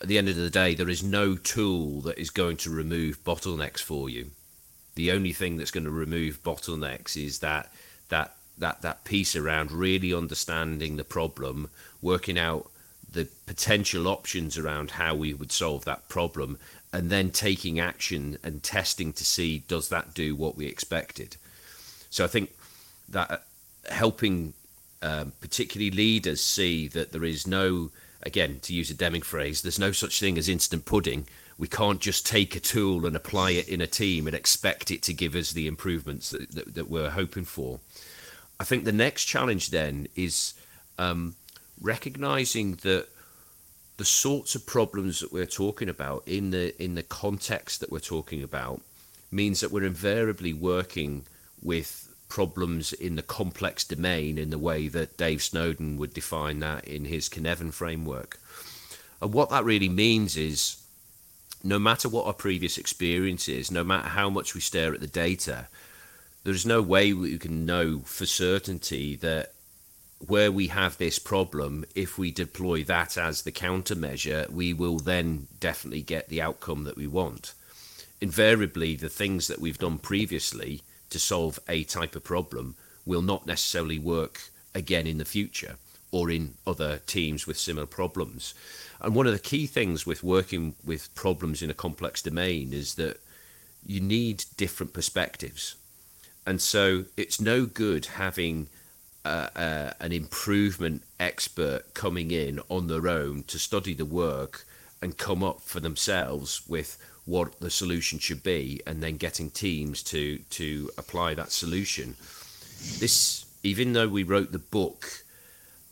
[0.00, 3.24] At the end of the day, there is no tool that is going to remove
[3.24, 4.30] bottlenecks for you.
[4.94, 7.72] The only thing that's going to remove bottlenecks is that
[8.08, 12.70] that that that piece around really understanding the problem, working out
[13.10, 16.58] the potential options around how we would solve that problem,
[16.92, 21.36] and then taking action and testing to see does that do what we expected.
[22.10, 22.54] So I think
[23.08, 23.44] that
[23.90, 24.54] helping
[25.02, 27.90] um, particularly leaders see that there is no,
[28.26, 31.26] again, to use a Deming phrase, there's no such thing as instant pudding.
[31.56, 35.02] We can't just take a tool and apply it in a team and expect it
[35.04, 37.80] to give us the improvements that, that, that we're hoping for.
[38.58, 40.54] I think the next challenge then is
[40.98, 41.36] um,
[41.80, 43.06] recognizing that
[43.96, 47.98] the sorts of problems that we're talking about in the in the context that we're
[47.98, 48.82] talking about
[49.30, 51.24] means that we're invariably working
[51.62, 56.86] with problems in the complex domain in the way that Dave Snowden would define that
[56.86, 58.38] in his Cynefin framework.
[59.20, 60.82] And what that really means is
[61.62, 65.06] no matter what our previous experience is, no matter how much we stare at the
[65.06, 65.68] data,
[66.44, 69.52] there's no way we can know for certainty that
[70.18, 75.46] where we have this problem, if we deploy that as the countermeasure, we will then
[75.60, 77.52] definitely get the outcome that we want.
[78.20, 83.46] Invariably, the things that we've done previously to solve a type of problem will not
[83.46, 85.76] necessarily work again in the future
[86.10, 88.54] or in other teams with similar problems.
[89.00, 92.94] And one of the key things with working with problems in a complex domain is
[92.94, 93.20] that
[93.84, 95.76] you need different perspectives
[96.46, 98.68] and so it's no good having
[99.24, 104.64] uh, uh, an improvement expert coming in on their own to study the work
[105.02, 106.96] and come up for themselves with
[107.26, 112.16] what the solution should be and then getting teams to to apply that solution
[112.98, 115.24] this even though we wrote the book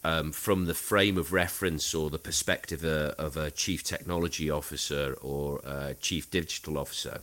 [0.04, 5.16] um, from the frame of reference or the perspective uh, of a chief technology officer
[5.22, 7.20] or a chief digital officer,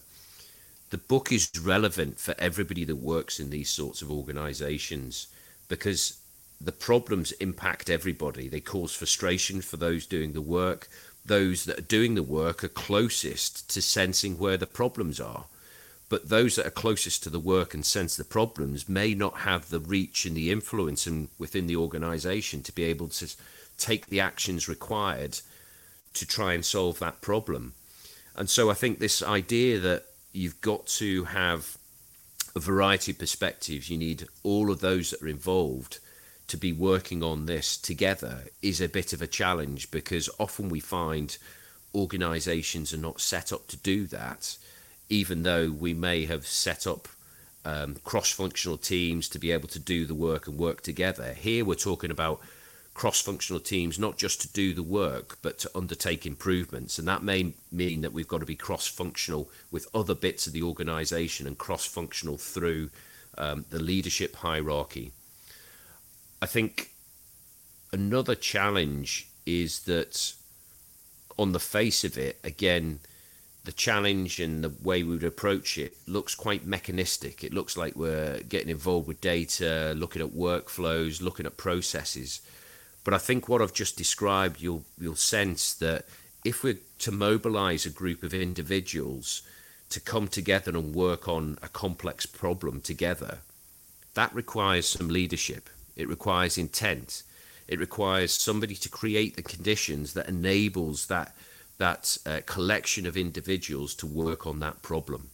[0.89, 5.27] the book is relevant for everybody that works in these sorts of organizations
[5.69, 6.19] because
[6.59, 8.49] the problems impact everybody.
[8.49, 10.89] They cause frustration for those doing the work.
[11.25, 15.45] Those that are doing the work are closest to sensing where the problems are.
[16.09, 19.69] But those that are closest to the work and sense the problems may not have
[19.69, 23.33] the reach and the influence in, within the organization to be able to
[23.77, 25.39] take the actions required
[26.13, 27.73] to try and solve that problem.
[28.35, 31.77] And so I think this idea that you've got to have
[32.55, 35.99] a variety of perspectives, you need all of those that are involved
[36.51, 40.81] to be working on this together is a bit of a challenge because often we
[40.81, 41.37] find
[41.95, 44.57] organizations are not set up to do that,
[45.07, 47.07] even though we may have set up
[47.63, 51.33] um, cross functional teams to be able to do the work and work together.
[51.33, 52.41] Here we're talking about
[52.93, 56.99] cross functional teams, not just to do the work, but to undertake improvements.
[56.99, 60.53] And that may mean that we've got to be cross functional with other bits of
[60.53, 62.89] the organization and cross functional through
[63.37, 65.13] um, the leadership hierarchy.
[66.41, 66.91] I think
[67.93, 70.33] another challenge is that
[71.37, 72.99] on the face of it, again,
[73.63, 77.43] the challenge and the way we would approach it looks quite mechanistic.
[77.43, 82.41] It looks like we're getting involved with data, looking at workflows, looking at processes.
[83.03, 86.05] But I think what I've just described, you'll you'll sense that
[86.43, 89.43] if we're to mobilize a group of individuals
[89.89, 93.39] to come together and work on a complex problem together,
[94.15, 95.69] that requires some leadership.
[96.01, 97.23] It requires intent.
[97.67, 101.35] It requires somebody to create the conditions that enables that
[101.77, 105.29] that uh, collection of individuals to work on that problem.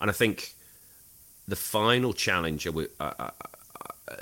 [0.00, 0.54] And I think
[1.46, 3.30] the final challenge uh, uh, uh,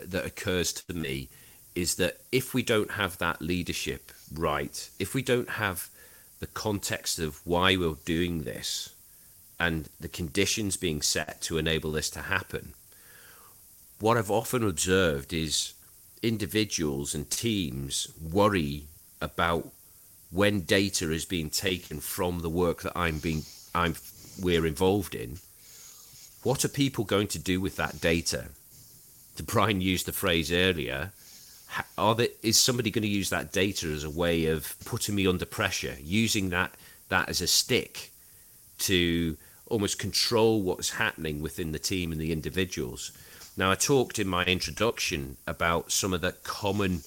[0.05, 1.29] that occurs to me
[1.75, 5.91] is that if we don't have that leadership right, if we don't have
[6.39, 8.95] the context of why we're doing this
[9.59, 12.75] and the conditions being set to enable this to happen,
[13.99, 15.75] what I've often observed is
[16.23, 18.85] individuals and teams worry
[19.21, 19.69] about
[20.31, 23.43] when data is being taken from the work that I'm being
[23.75, 23.95] I'm
[24.41, 25.39] we're involved in.
[26.43, 28.47] What are people going to do with that data?
[29.45, 31.13] Brian used the phrase earlier.
[31.99, 35.27] Are there, is somebody going to use that data as a way of putting me
[35.27, 36.75] under pressure, using that
[37.09, 38.11] that as a stick
[38.79, 39.37] to
[39.67, 43.13] almost control what's happening within the team and the individuals?
[43.57, 47.03] Now, I talked in my introduction about some of the common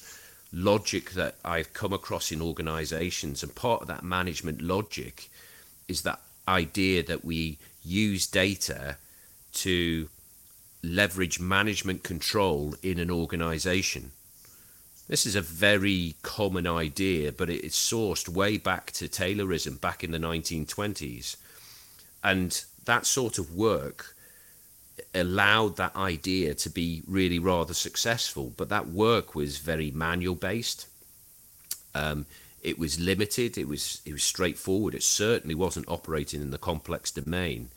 [0.52, 5.30] logic that I've come across in organizations, and part of that management logic
[5.88, 8.98] is that idea that we use data
[9.54, 10.10] to
[10.82, 14.12] leverage management control in an organization.
[15.08, 20.12] This is a very common idea, but it's sourced way back to Taylorism back in
[20.12, 21.36] the 1920s.
[22.24, 24.16] And that sort of work
[25.14, 28.54] allowed that idea to be really rather successful.
[28.58, 30.88] But that work was very manual based.
[31.96, 32.26] Um,
[32.62, 33.58] it was limited.
[33.58, 34.96] It was it was straightforward.
[34.96, 37.70] It certainly wasn't operating in the complex domain.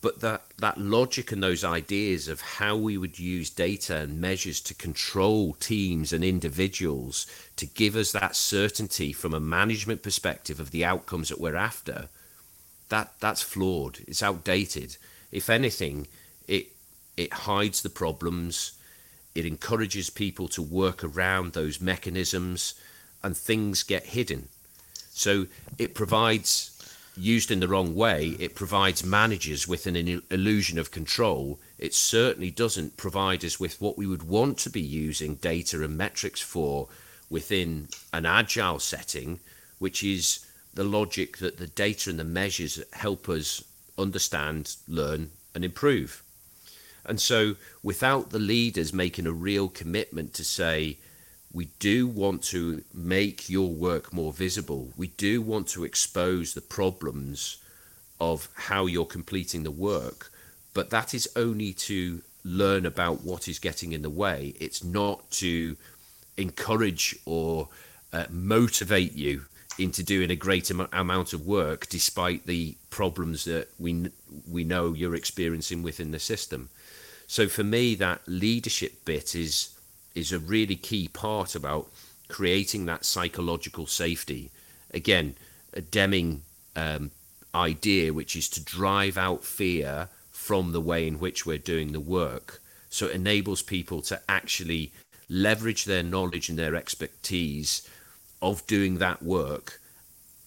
[0.00, 4.60] But that that logic and those ideas of how we would use data and measures
[4.62, 7.26] to control teams and individuals
[7.56, 12.08] to give us that certainty from a management perspective of the outcomes that we're after,
[12.88, 13.98] that that's flawed.
[14.08, 14.96] It's outdated.
[15.30, 16.06] If anything,
[17.16, 18.72] it hides the problems.
[19.34, 22.74] It encourages people to work around those mechanisms,
[23.22, 24.48] and things get hidden.
[25.10, 25.46] So
[25.78, 26.70] it provides,
[27.16, 31.58] used in the wrong way, it provides managers with an illusion of control.
[31.78, 35.96] It certainly doesn't provide us with what we would want to be using data and
[35.96, 36.88] metrics for
[37.28, 39.40] within an agile setting,
[39.78, 43.62] which is the logic that the data and the measures help us
[43.98, 46.22] understand, learn, and improve.
[47.04, 50.98] And so, without the leaders making a real commitment to say,
[51.52, 56.60] we do want to make your work more visible, we do want to expose the
[56.60, 57.58] problems
[58.20, 60.30] of how you're completing the work,
[60.74, 64.54] but that is only to learn about what is getting in the way.
[64.60, 65.76] It's not to
[66.36, 67.68] encourage or
[68.12, 69.46] uh, motivate you
[69.78, 74.10] into doing a great am- amount of work despite the problems that we
[74.48, 76.68] we know you're experiencing within the system.
[77.30, 79.78] So for me, that leadership bit is
[80.16, 81.88] is a really key part about
[82.26, 84.50] creating that psychological safety.
[84.92, 85.36] Again,
[85.72, 86.42] a Deming
[86.74, 87.12] um,
[87.54, 92.00] idea, which is to drive out fear from the way in which we're doing the
[92.00, 92.60] work.
[92.88, 94.90] So it enables people to actually
[95.28, 97.88] leverage their knowledge and their expertise
[98.42, 99.80] of doing that work,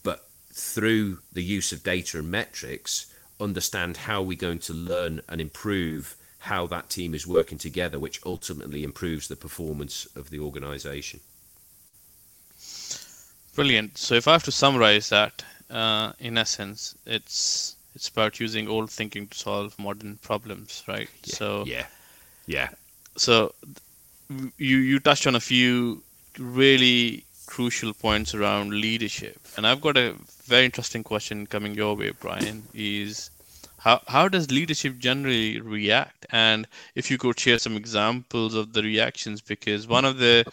[0.04, 3.06] but through the use of data and metrics,
[3.40, 8.20] understand how we're going to learn and improve how that team is working together, which
[8.26, 11.22] ultimately improves the performance of the organization.
[13.56, 13.98] Brilliant.
[13.98, 18.92] So if I have to summarize that, uh, in essence, it's it's about using old
[18.92, 21.10] thinking to solve modern problems, right?
[21.24, 21.86] Yeah, so yeah,
[22.46, 22.70] yeah.
[23.16, 23.54] So
[24.58, 26.04] you you touched on a few
[26.38, 30.16] really crucial points around leadership, and I've got a
[30.46, 32.64] very interesting question coming your way, Brian.
[32.74, 33.30] Is
[33.84, 36.26] how how does leadership generally react?
[36.32, 40.46] And if you could share some examples of the reactions, because one of the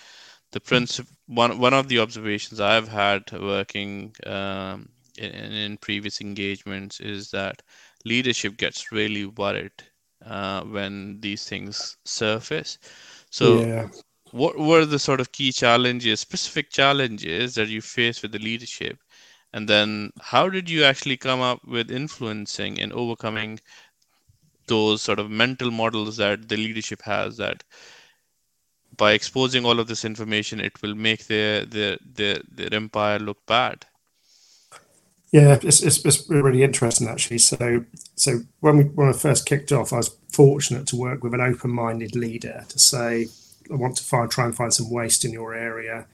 [0.52, 7.00] the princip- one one of the observations I've had working um, in, in previous engagements
[7.00, 7.62] is that
[8.04, 9.78] leadership gets really worried
[10.24, 12.78] uh, when these things surface.
[13.30, 13.88] So, yeah.
[14.32, 18.98] what were the sort of key challenges, specific challenges that you faced with the leadership?
[19.52, 23.58] And then, how did you actually come up with influencing and overcoming
[24.66, 27.64] those sort of mental models that the leadership has that
[28.96, 33.44] by exposing all of this information, it will make their their their, their empire look
[33.46, 33.86] bad.
[35.32, 37.38] Yeah, it's, it's, it's really interesting actually.
[37.38, 37.84] So
[38.14, 41.40] so when we when I first kicked off, I was fortunate to work with an
[41.40, 43.28] open-minded leader to say,
[43.70, 46.06] I want to find try and find some waste in your area.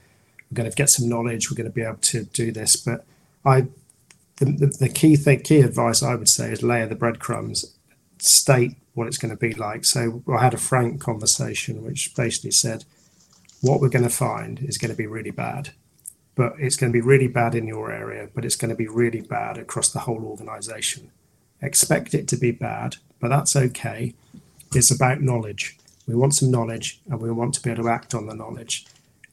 [0.49, 1.49] We're going to get some knowledge.
[1.49, 2.75] We're going to be able to do this.
[2.75, 3.05] But
[3.47, 3.61] I,
[4.37, 7.75] the, the, the key thing, key advice I would say is layer the breadcrumbs,
[8.19, 9.85] state what it's going to be like.
[9.85, 12.85] So I had a frank conversation, which basically said,
[13.61, 15.71] what we're going to find is going to be really bad
[16.37, 18.87] but it's going to be really bad in your area, but it's going to be
[18.87, 21.11] really bad across the whole organization.
[21.61, 24.13] Expect it to be bad, but that's okay.
[24.75, 25.77] It's about knowledge.
[26.07, 28.85] We want some knowledge and we want to be able to act on the knowledge.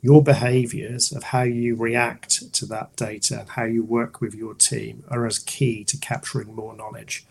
[0.05, 4.53] Your behaviors of how you react to that data and how you work with your
[4.53, 7.25] team are as key to capturing more knowledge.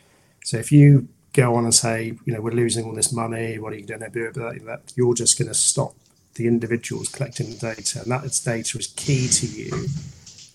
[0.43, 3.74] So if you go on and say, you know, we're losing all this money, what
[3.74, 4.91] are you going to do about that?
[4.95, 5.93] You're just going to stop
[6.34, 9.86] the individuals collecting the data, and that data is key to you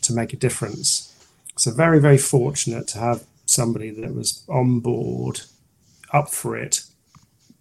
[0.03, 1.15] to make a difference.
[1.57, 5.43] So very, very fortunate to have somebody that was on board,
[6.13, 6.83] up for it,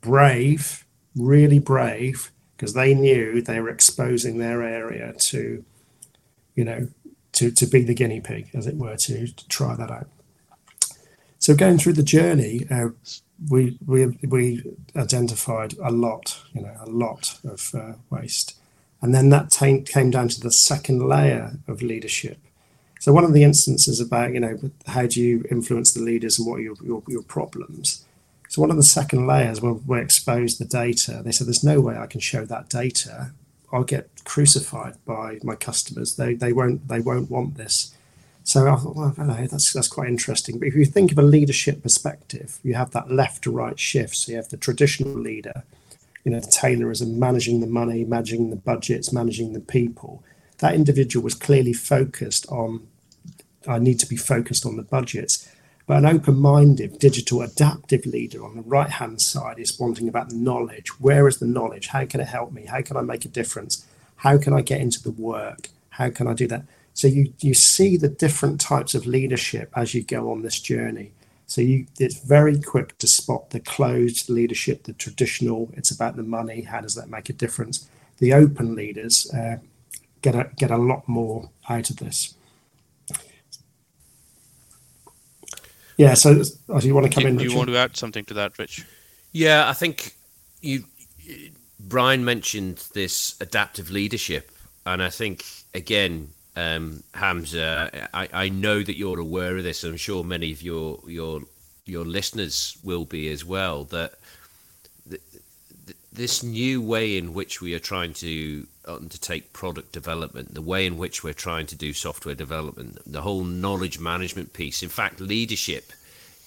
[0.01, 0.83] brave,
[1.15, 5.63] really brave, because they knew they were exposing their area to,
[6.55, 6.87] you know,
[7.33, 10.07] to, to be the guinea pig, as it were, to, to try that out.
[11.37, 12.89] So going through the journey, uh,
[13.49, 14.63] we we we
[14.95, 18.55] identified a lot, you know, a lot of uh, waste,
[19.03, 22.39] and then that came down to the second layer of leadership.
[22.99, 26.47] So one of the instances about you know how do you influence the leaders and
[26.47, 28.06] what are your your, your problems.
[28.49, 31.81] So one of the second layers when we expose the data, they said there's no
[31.81, 33.31] way I can show that data.
[33.71, 36.15] I'll get crucified by my customers.
[36.15, 37.93] They they won't they won't want this.
[38.47, 40.57] So I thought, well, know, that's that's quite interesting.
[40.57, 44.15] But if you think of a leadership perspective, you have that left to right shift.
[44.15, 45.63] So you have the traditional leader,
[46.23, 50.23] you know, the Taylorism, managing the money, managing the budgets, managing the people.
[50.59, 52.87] That individual was clearly focused on.
[53.67, 55.49] I need to be focused on the budgets.
[55.87, 60.99] But an open-minded, digital, adaptive leader on the right-hand side is wanting about knowledge.
[60.99, 61.87] Where is the knowledge?
[61.87, 62.65] How can it help me?
[62.65, 63.87] How can I make a difference?
[64.17, 65.69] How can I get into the work?
[65.91, 66.63] How can I do that?
[66.93, 71.11] So you you see the different types of leadership as you go on this journey.
[71.45, 75.69] So you it's very quick to spot the closed leadership, the traditional.
[75.73, 76.61] It's about the money.
[76.61, 77.87] How does that make a difference?
[78.17, 79.57] The open leaders uh,
[80.21, 82.33] get a get a lot more out of this.
[85.97, 86.13] Yeah.
[86.13, 87.37] So, oh, do you want to come do, in?
[87.37, 88.85] Do you want to add something to that, Rich?
[89.31, 90.15] Yeah, I think
[90.61, 90.83] you.
[91.79, 94.51] Brian mentioned this adaptive leadership,
[94.85, 99.83] and I think again um, Hamza, I, I know that you're aware of this.
[99.83, 101.41] I'm sure many of your your
[101.85, 103.83] your listeners will be as well.
[103.85, 104.13] That
[105.07, 105.21] th-
[105.85, 110.61] th- this new way in which we are trying to Um, undertake product development, the
[110.61, 114.89] way in which we're trying to do software development, the whole knowledge management piece, in
[114.89, 115.91] fact, leadership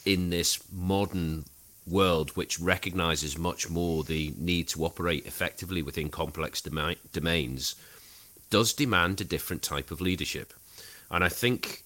[0.04, 1.44] in this modern
[1.86, 6.62] world, which recognizes much more the need to operate effectively within complex
[7.12, 7.74] domains
[8.50, 10.52] does demand a different type of leadership.
[11.10, 11.84] And I think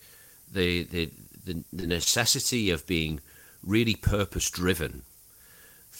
[0.52, 1.10] the, the,
[1.44, 3.20] the, the necessity of being
[3.62, 5.02] really purpose driven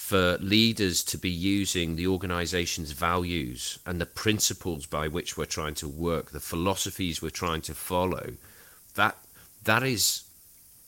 [0.05, 5.73] for leaders to be using the organization's values and the principles by which we're trying
[5.73, 8.35] to work, the philosophies we're trying to follow,
[8.97, 9.17] that
[9.63, 10.25] that is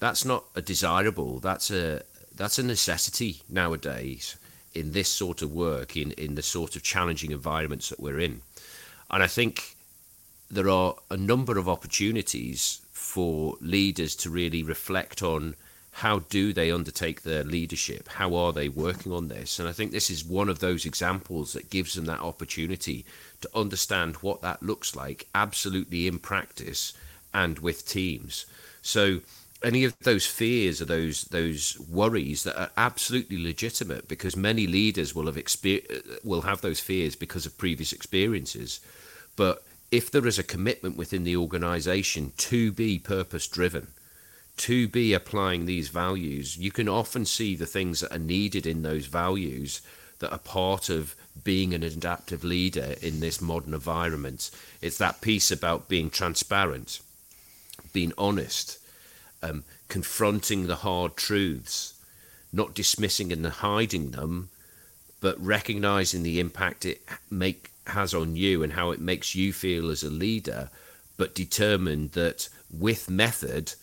[0.01, 2.03] that's not a desirable, that's a
[2.35, 4.37] that's a necessity nowadays
[4.75, 8.43] in this sort of work, in, in the sort of challenging environments that we're in.
[9.11, 9.77] And I think
[10.51, 15.55] there are a number of opportunities for leaders to really reflect on
[15.97, 18.07] how do they undertake their leadership?
[18.07, 19.59] How are they working on this?
[19.59, 23.07] And i think this is one of those examples that gives them that opportunity
[23.41, 26.93] to understand what that looks like absolutely in practice
[27.33, 28.45] and with teams.
[28.83, 29.21] So
[29.63, 35.15] any of those fears or those those worries that are absolutely legitimate because many leaders
[35.15, 35.89] will have exper-
[36.23, 38.81] will have those fears because of previous experiences.
[39.35, 43.87] But if there is a commitment within the organization to be purpose driven
[44.57, 48.83] to be applying these values, you can often see the things that are needed in
[48.83, 49.83] those values
[50.19, 54.51] that are part of being an adaptive leader in this modern environment.
[54.81, 57.01] It's that piece about being transparent,
[57.93, 58.79] being honest,
[59.43, 61.95] um, confronting the hard truths,
[62.53, 64.49] not dismissing and hiding them,
[65.21, 69.91] but recognizing the impact it make has on you and how it makes you feel
[69.91, 70.71] as a leader,
[71.17, 73.75] but determined that with method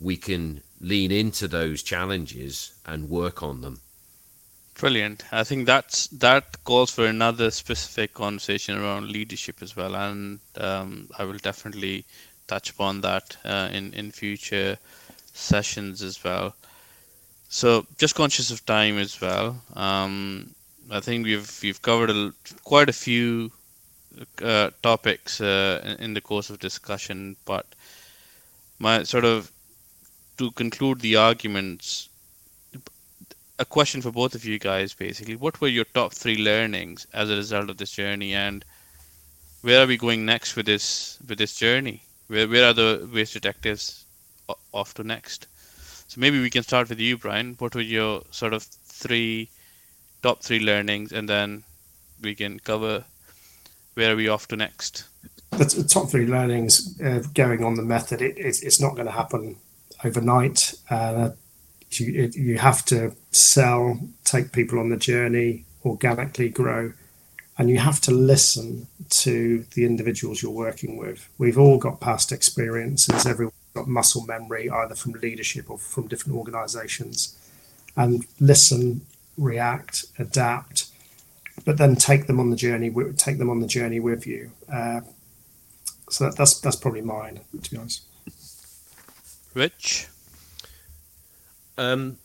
[0.00, 3.80] we can lean into those challenges and work on them.
[4.74, 5.24] Brilliant.
[5.32, 11.08] I think that's that calls for another specific conversation around leadership as well, and um,
[11.18, 12.04] I will definitely
[12.46, 14.76] touch upon that uh, in in future
[15.32, 16.54] sessions as well.
[17.48, 19.62] So, just conscious of time as well.
[19.74, 20.54] Um,
[20.90, 22.34] I think we've we've covered a,
[22.64, 23.52] quite a few
[24.42, 27.64] uh, topics uh, in, in the course of discussion, but
[28.78, 29.50] my sort of
[30.38, 32.08] to conclude the arguments,
[33.58, 35.36] a question for both of you guys basically.
[35.36, 38.64] What were your top three learnings as a result of this journey, and
[39.62, 42.02] where are we going next with this with this journey?
[42.28, 44.04] Where where are the waste detectives
[44.72, 45.46] off to next?
[46.08, 47.56] So maybe we can start with you, Brian.
[47.58, 49.48] What were your sort of three
[50.22, 51.64] top three learnings, and then
[52.22, 53.04] we can cover
[53.94, 55.04] where are we off to next.
[55.52, 58.20] The top three learnings uh, going on the method.
[58.20, 59.56] It, it's, it's not going to happen
[60.04, 60.74] overnight.
[60.90, 61.30] Uh,
[61.90, 66.92] you, you have to sell, take people on the journey, organically grow,
[67.58, 71.28] and you have to listen to the individuals you're working with.
[71.38, 76.36] We've all got past experiences, everyone's got muscle memory, either from leadership or from different
[76.36, 77.38] organizations,
[77.96, 79.02] and listen,
[79.38, 80.88] react, adapt,
[81.64, 82.92] but then take them on the journey.
[83.16, 84.52] Take them on the journey with you.
[84.70, 85.00] Uh,
[86.10, 88.02] so that, that's that's probably mine, to be honest.
[89.56, 90.06] Rich?
[91.78, 92.18] Um,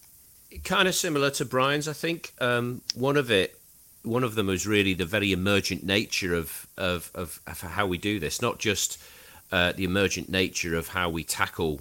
[0.66, 2.34] kind of similar to Brian's, I think.
[2.42, 3.58] Um, one of it,
[4.04, 7.98] one of them was really the very emergent nature of of, of, of how we
[7.98, 9.02] do this, not just
[9.50, 11.80] uh, the emergent nature of how we tackle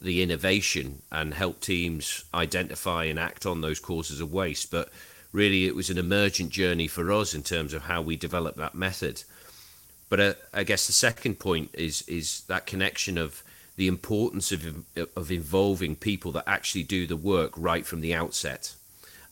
[0.00, 4.88] the innovation and help teams identify and act on those causes of waste, but
[5.32, 8.76] really it was an emergent journey for us in terms of how we develop that
[8.76, 9.24] method.
[10.08, 13.42] But uh, I guess the second point is is that connection of
[13.76, 14.84] the importance of
[15.16, 18.74] of involving people that actually do the work right from the outset,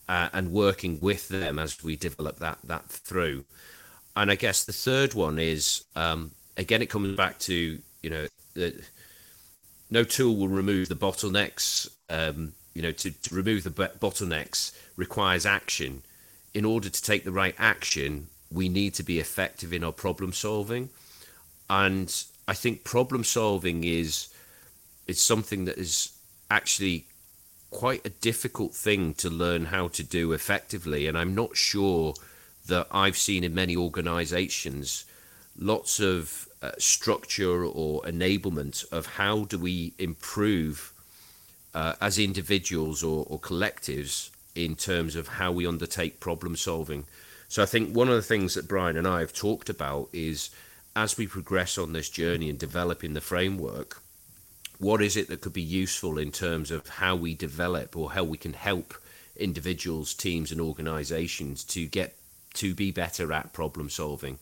[0.09, 3.45] uh, and working with them as we develop that that through.
[4.15, 8.27] And I guess the third one is um, again it comes back to you know
[8.53, 8.83] the,
[9.89, 11.89] no tool will remove the bottlenecks.
[12.09, 16.03] Um, you know to, to remove the bottlenecks requires action.
[16.53, 20.33] In order to take the right action, we need to be effective in our problem
[20.33, 20.89] solving,
[21.69, 22.13] and
[22.47, 24.27] I think problem solving is
[25.11, 26.11] is something that is
[26.49, 27.05] actually
[27.69, 31.07] quite a difficult thing to learn how to do effectively.
[31.07, 32.13] And I'm not sure
[32.67, 35.05] that I've seen in many organizations
[35.57, 40.93] lots of uh, structure or enablement of how do we improve
[41.73, 47.05] uh, as individuals or, or collectives in terms of how we undertake problem solving.
[47.47, 50.49] So I think one of the things that Brian and I have talked about is
[50.95, 54.01] as we progress on this journey and developing the framework,
[54.81, 58.23] what is it that could be useful in terms of how we develop or how
[58.23, 58.95] we can help
[59.35, 62.15] individuals, teams, and organizations to get
[62.55, 64.39] to be better at problem solving.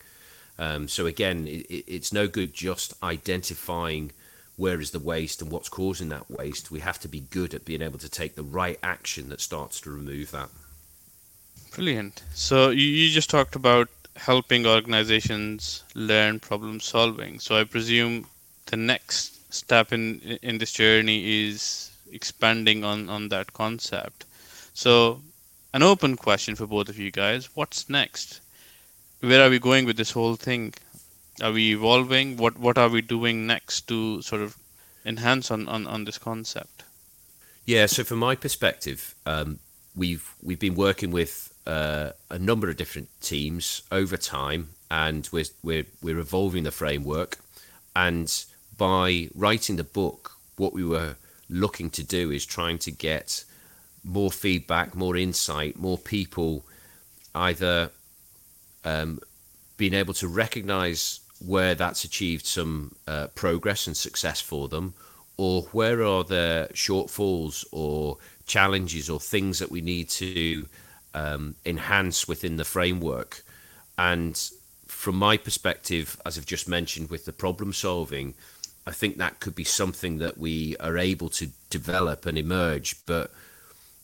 [0.58, 4.12] Um, so again, it, it's no good just identifying
[4.56, 6.72] where is the waste and what's causing that waste.
[6.72, 9.82] We have to be good at being able to take the right action that starts
[9.82, 10.50] to remove that.
[11.76, 12.24] Brilliant.
[12.34, 17.40] So you, you just talked about helping organizations learn problem solving.
[17.40, 18.26] So I presume
[18.68, 24.26] the next step in in this journey is expanding on on that concept.
[24.74, 25.22] So,
[25.74, 28.42] an open question for both of you guys: What's next?
[29.20, 30.74] Where are we going with this whole thing?
[31.42, 32.38] Are we evolving?
[32.38, 34.58] What what are we doing next to sort of
[35.06, 36.84] enhance on on, on this concept?
[37.66, 37.86] Yeah.
[37.88, 39.60] So, from my perspective, um,
[39.96, 45.52] we've we've been working with uh, a number of different teams over time, and we're
[45.64, 47.38] we're we're evolving the framework.
[47.96, 48.32] And
[48.80, 51.16] by writing the book, what we were
[51.50, 53.44] looking to do is trying to get
[54.04, 56.66] more feedback, more insight, more people
[57.36, 57.92] either
[58.86, 59.20] um,
[59.78, 64.94] being able to recognize where that's achieved some uh, progress and success for them,
[65.38, 70.66] or where are there shortfalls or challenges or things that we need to
[71.14, 73.44] um, enhance within the framework.
[73.98, 74.36] And
[74.88, 78.34] from my perspective, as I've just mentioned with the problem solving,
[78.90, 82.96] I think that could be something that we are able to develop and emerge.
[83.06, 83.32] But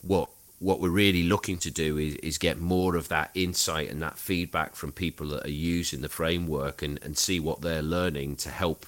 [0.03, 0.29] what
[0.59, 4.19] what we're really looking to do is, is get more of that insight and that
[4.19, 8.49] feedback from people that are using the framework and, and see what they're learning to
[8.49, 8.85] help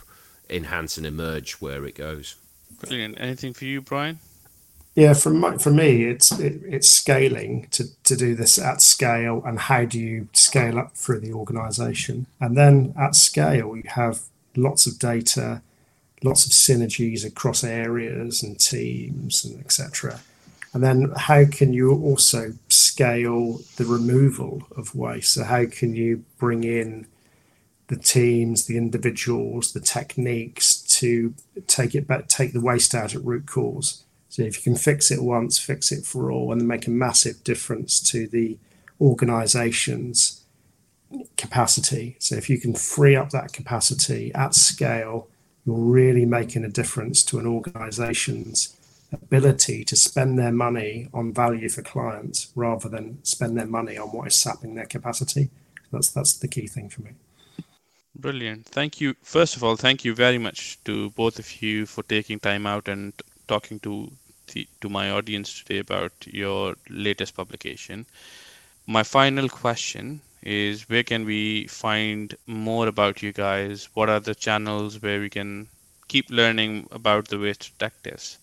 [0.49, 2.35] enhance and emerge where it goes.
[2.79, 3.19] Brilliant.
[3.19, 4.19] Anything for you, Brian?
[4.93, 9.41] Yeah, from my, for me, it's it, it's scaling to to do this at scale,
[9.47, 14.21] and how do you scale up through the organisation, and then at scale you have
[14.55, 15.61] lots of data,
[16.23, 20.19] lots of synergies across areas and teams and etc.
[20.73, 25.33] And then how can you also scale the removal of waste?
[25.33, 27.07] So how can you bring in
[27.87, 31.33] the teams, the individuals, the techniques to
[31.67, 34.03] take it back, take the waste out at root cause?
[34.29, 37.43] So if you can fix it once, fix it for all, and make a massive
[37.43, 38.57] difference to the
[38.99, 40.43] organization's
[41.37, 42.17] capacity.
[42.19, 45.29] So if you can free up that capacity at scale,
[45.67, 48.75] you're really making a difference to an organization's
[49.11, 54.07] ability to spend their money on value for clients rather than spend their money on
[54.07, 55.49] what is sapping their capacity.
[55.91, 57.11] That's that's the key thing for me.
[58.15, 58.65] Brilliant.
[58.65, 59.15] Thank you.
[59.21, 62.87] First of all, thank you very much to both of you for taking time out
[62.87, 63.13] and
[63.47, 64.11] talking to
[64.53, 68.05] the, to my audience today about your latest publication.
[68.87, 73.89] My final question is where can we find more about you guys?
[73.93, 75.67] What are the channels where we can
[76.07, 78.37] keep learning about the waste detectives?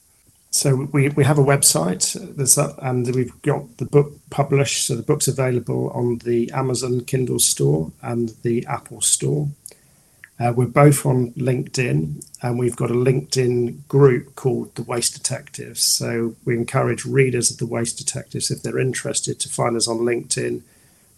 [0.50, 4.86] So we, we have a website, there's that, and we've got the book published.
[4.86, 9.48] So the book's available on the Amazon Kindle store and the Apple store.
[10.38, 15.82] Uh, we're both on LinkedIn, and we've got a LinkedIn group called the Waste Detectives.
[15.82, 19.98] So we encourage readers of the Waste Detectives, if they're interested, to find us on
[19.98, 20.62] LinkedIn,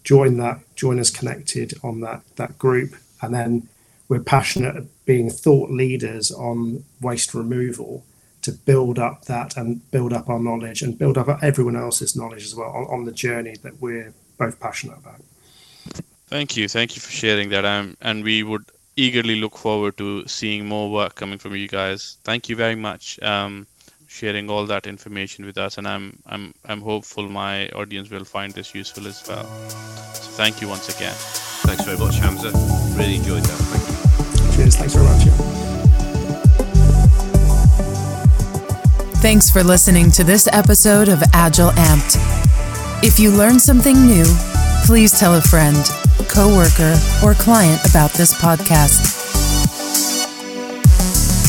[0.07, 3.67] join that, join us connected on that that group, and then
[4.07, 8.05] we're passionate at being thought leaders on waste removal
[8.41, 12.45] to build up that and build up our knowledge and build up everyone else's knowledge
[12.45, 15.21] as well on, on the journey that we're both passionate about.
[16.27, 17.65] Thank you, thank you for sharing that.
[17.65, 18.63] Um, and we would
[18.95, 22.17] eagerly look forward to seeing more work coming from you guys.
[22.23, 23.67] Thank you very much um,
[24.07, 28.53] sharing all that information with us, and I'm I'm I'm hopeful my audience will find
[28.53, 29.45] this useful as well.
[30.13, 31.13] So thank you once again.
[31.67, 32.51] Thanks very much, Hamza.
[32.97, 33.59] Really enjoyed that.
[33.71, 34.55] Thank you.
[34.55, 34.75] Cheers.
[34.75, 35.25] Thanks very much.
[35.25, 35.33] Yeah.
[39.21, 42.15] Thanks for listening to this episode of Agile Amped.
[43.03, 44.25] If you learned something new,
[44.85, 45.77] please tell a friend
[46.37, 49.26] coworker, or client about this podcast.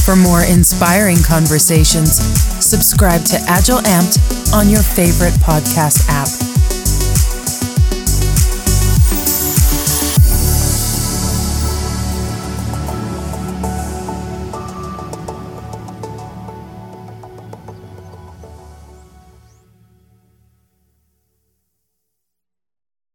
[0.08, 2.14] For more inspiring conversations,
[2.64, 6.47] subscribe to Agile Amped on your favorite podcast app.